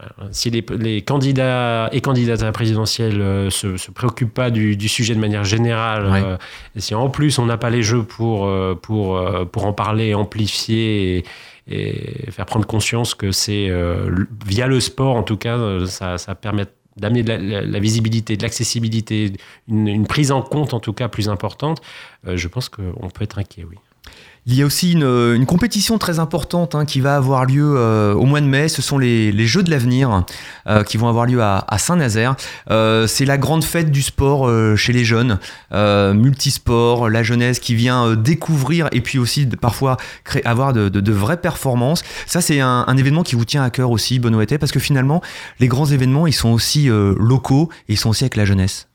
[0.00, 4.88] Euh, si les, candidats et candidates à la présidentielle euh, se, se préoccupent pas du,
[4.88, 6.36] sujet de manière générale, euh,
[6.76, 8.50] et si en plus on n'a pas les jeux pour,
[8.82, 11.24] pour, pour en parler, amplifier
[11.68, 13.70] et, faire prendre conscience que c'est
[14.46, 16.64] via le sport, en tout cas, ça, ça permet
[16.96, 19.32] d'amener de la, visibilité, de l'accessibilité,
[19.68, 21.80] une, une, prise en compte en tout cas plus importante,
[22.26, 23.76] je pense qu'on peut être inquiet, oui.
[24.50, 28.24] Il y a aussi une, compétition très importante hein, qui va avoir lieu euh, au
[28.24, 28.68] mois de mai.
[28.68, 30.24] Ce sont les, Jeux de l'avenir
[30.66, 32.34] euh, qui vont avoir lieu à, Saint-Nazaire.
[32.70, 35.38] Euh, c'est la grande fête du sport chez les jeunes,
[35.70, 42.02] multisport, la jeunesse qui vient découvrir et puis aussi parfois créer, avoir de, vraies performances.
[42.26, 45.20] Ça, c'est un, événement qui vous tient à cœur aussi, Benoît parce que finalement,
[45.60, 48.87] les grands événements, ils sont aussi locaux et ils sont aussi avec la jeunesse.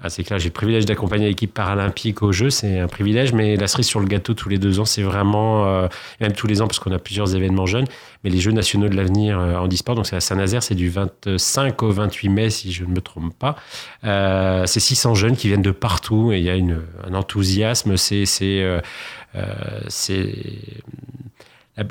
[0.00, 3.56] Ah, c'est clair, j'ai le privilège d'accompagner l'équipe paralympique aux Jeux, c'est un privilège, mais
[3.56, 5.88] la cerise sur le gâteau tous les deux ans, c'est vraiment, euh,
[6.20, 7.86] même tous les ans, parce qu'on a plusieurs événements jeunes,
[8.22, 10.88] mais les Jeux nationaux de l'avenir euh, en e donc c'est à Saint-Nazaire, c'est du
[10.88, 13.56] 25 au 28 mai, si je ne me trompe pas.
[14.04, 18.24] Euh, c'est 600 jeunes qui viennent de partout, et il y a un enthousiasme, c'est,
[18.24, 18.64] c'est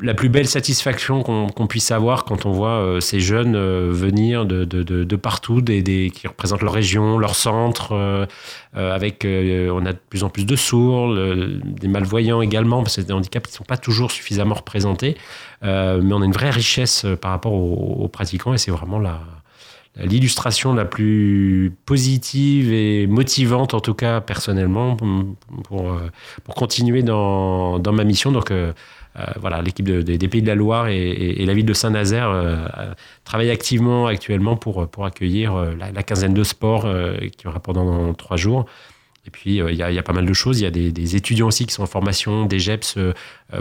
[0.02, 4.44] la, plus belle satisfaction qu'on puisse avoir quand on voit euh, ces jeunes euh, venir
[4.44, 8.26] de, partout, des, qui représentent leur région, leur centre, euh,
[8.74, 13.08] avec on a de plus en plus de sourds, des malvoyants également, parce que c'est
[13.08, 15.16] des handicaps qui ne sont pas toujours suffisamment représentés,
[15.62, 19.02] mais on a une vraie richesse par rapport aux, pratiquants et c'est vraiment
[19.96, 24.96] l'illustration la plus positive et motivante, en tout cas personnellement,
[25.64, 28.30] pour, continuer dans, dans ma mission.
[28.30, 28.52] Donc,
[29.40, 32.56] voilà, l'équipe des Pays de la Loire et, la ville de Saint-Nazaire euh,
[33.24, 36.86] travaillent activement actuellement pour, pour accueillir euh, la, quinzaine de sports
[37.36, 38.66] qui aura pendant trois jours.
[39.28, 40.58] Et puis, il y, a pas mal de choses.
[40.58, 42.96] Il y a des, étudiants aussi qui sont en formation, des GEPS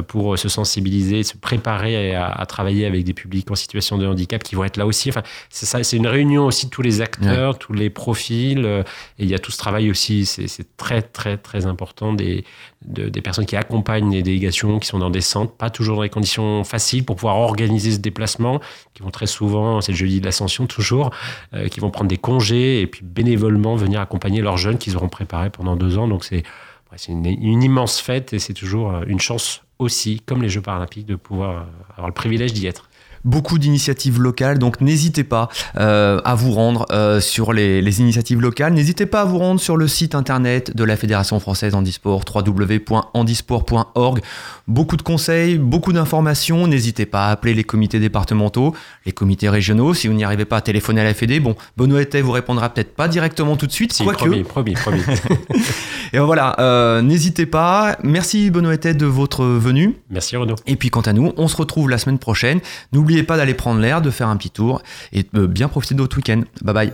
[0.07, 4.55] pour se sensibiliser, se préparer à, travailler avec des publics en situation de handicap qui
[4.55, 5.09] vont être là aussi.
[5.09, 8.65] Enfin, c'est ça, c'est une réunion aussi de tous les acteurs, tous les profils.
[8.65, 10.25] et il y a tout ce travail aussi.
[10.25, 12.45] C'est très, très, très important des,
[12.85, 16.09] des personnes qui accompagnent les délégations, qui sont dans des centres, pas toujours dans des
[16.09, 18.61] conditions faciles pour pouvoir organiser ce déplacement,
[18.93, 21.09] qui vont très souvent, c'est le jeudi de l'ascension toujours,
[21.53, 25.09] euh, qui vont prendre des congés et puis bénévolement venir accompagner leurs jeunes qu'ils auront
[25.09, 26.07] préparés pendant deux ans.
[26.07, 26.43] Donc c'est
[27.07, 31.15] une, immense fête et c'est toujours euh, une chance aussi, comme les Jeux paralympiques, de
[31.15, 32.86] pouvoir euh, avoir le privilège d'y être
[33.27, 38.73] beaucoup d'initiatives locales, donc n'hésitez pas euh, à vous rendre euh, sur les, initiatives locales.
[38.73, 44.21] N'hésitez pas à vous rendre sur le site internet de la Fédération française handisport, www.handisport.org.
[44.67, 46.67] Beaucoup de conseils, beaucoup d'informations.
[46.67, 48.75] N'hésitez pas à appeler les comités départementaux,
[49.05, 49.93] les comités régionaux.
[49.93, 52.95] Si vous n'y arrivez pas à téléphoner à la Fédé, bon, Benoît vous répondra peut-être
[52.95, 53.93] pas directement tout de suite.
[53.93, 55.01] Si, promis, promis, promis.
[56.13, 57.97] Et voilà, euh, n'hésitez pas.
[58.03, 59.97] Merci Benoît de votre venue.
[60.09, 60.55] Merci Renaud.
[60.65, 62.59] Et puis quant à nous, on se retrouve la semaine prochaine.
[62.93, 64.81] N'oubliez pas d'aller prendre l'air, de faire un petit tour
[65.13, 66.41] et de bien profiter de votre week-end.
[66.61, 66.93] Bye bye.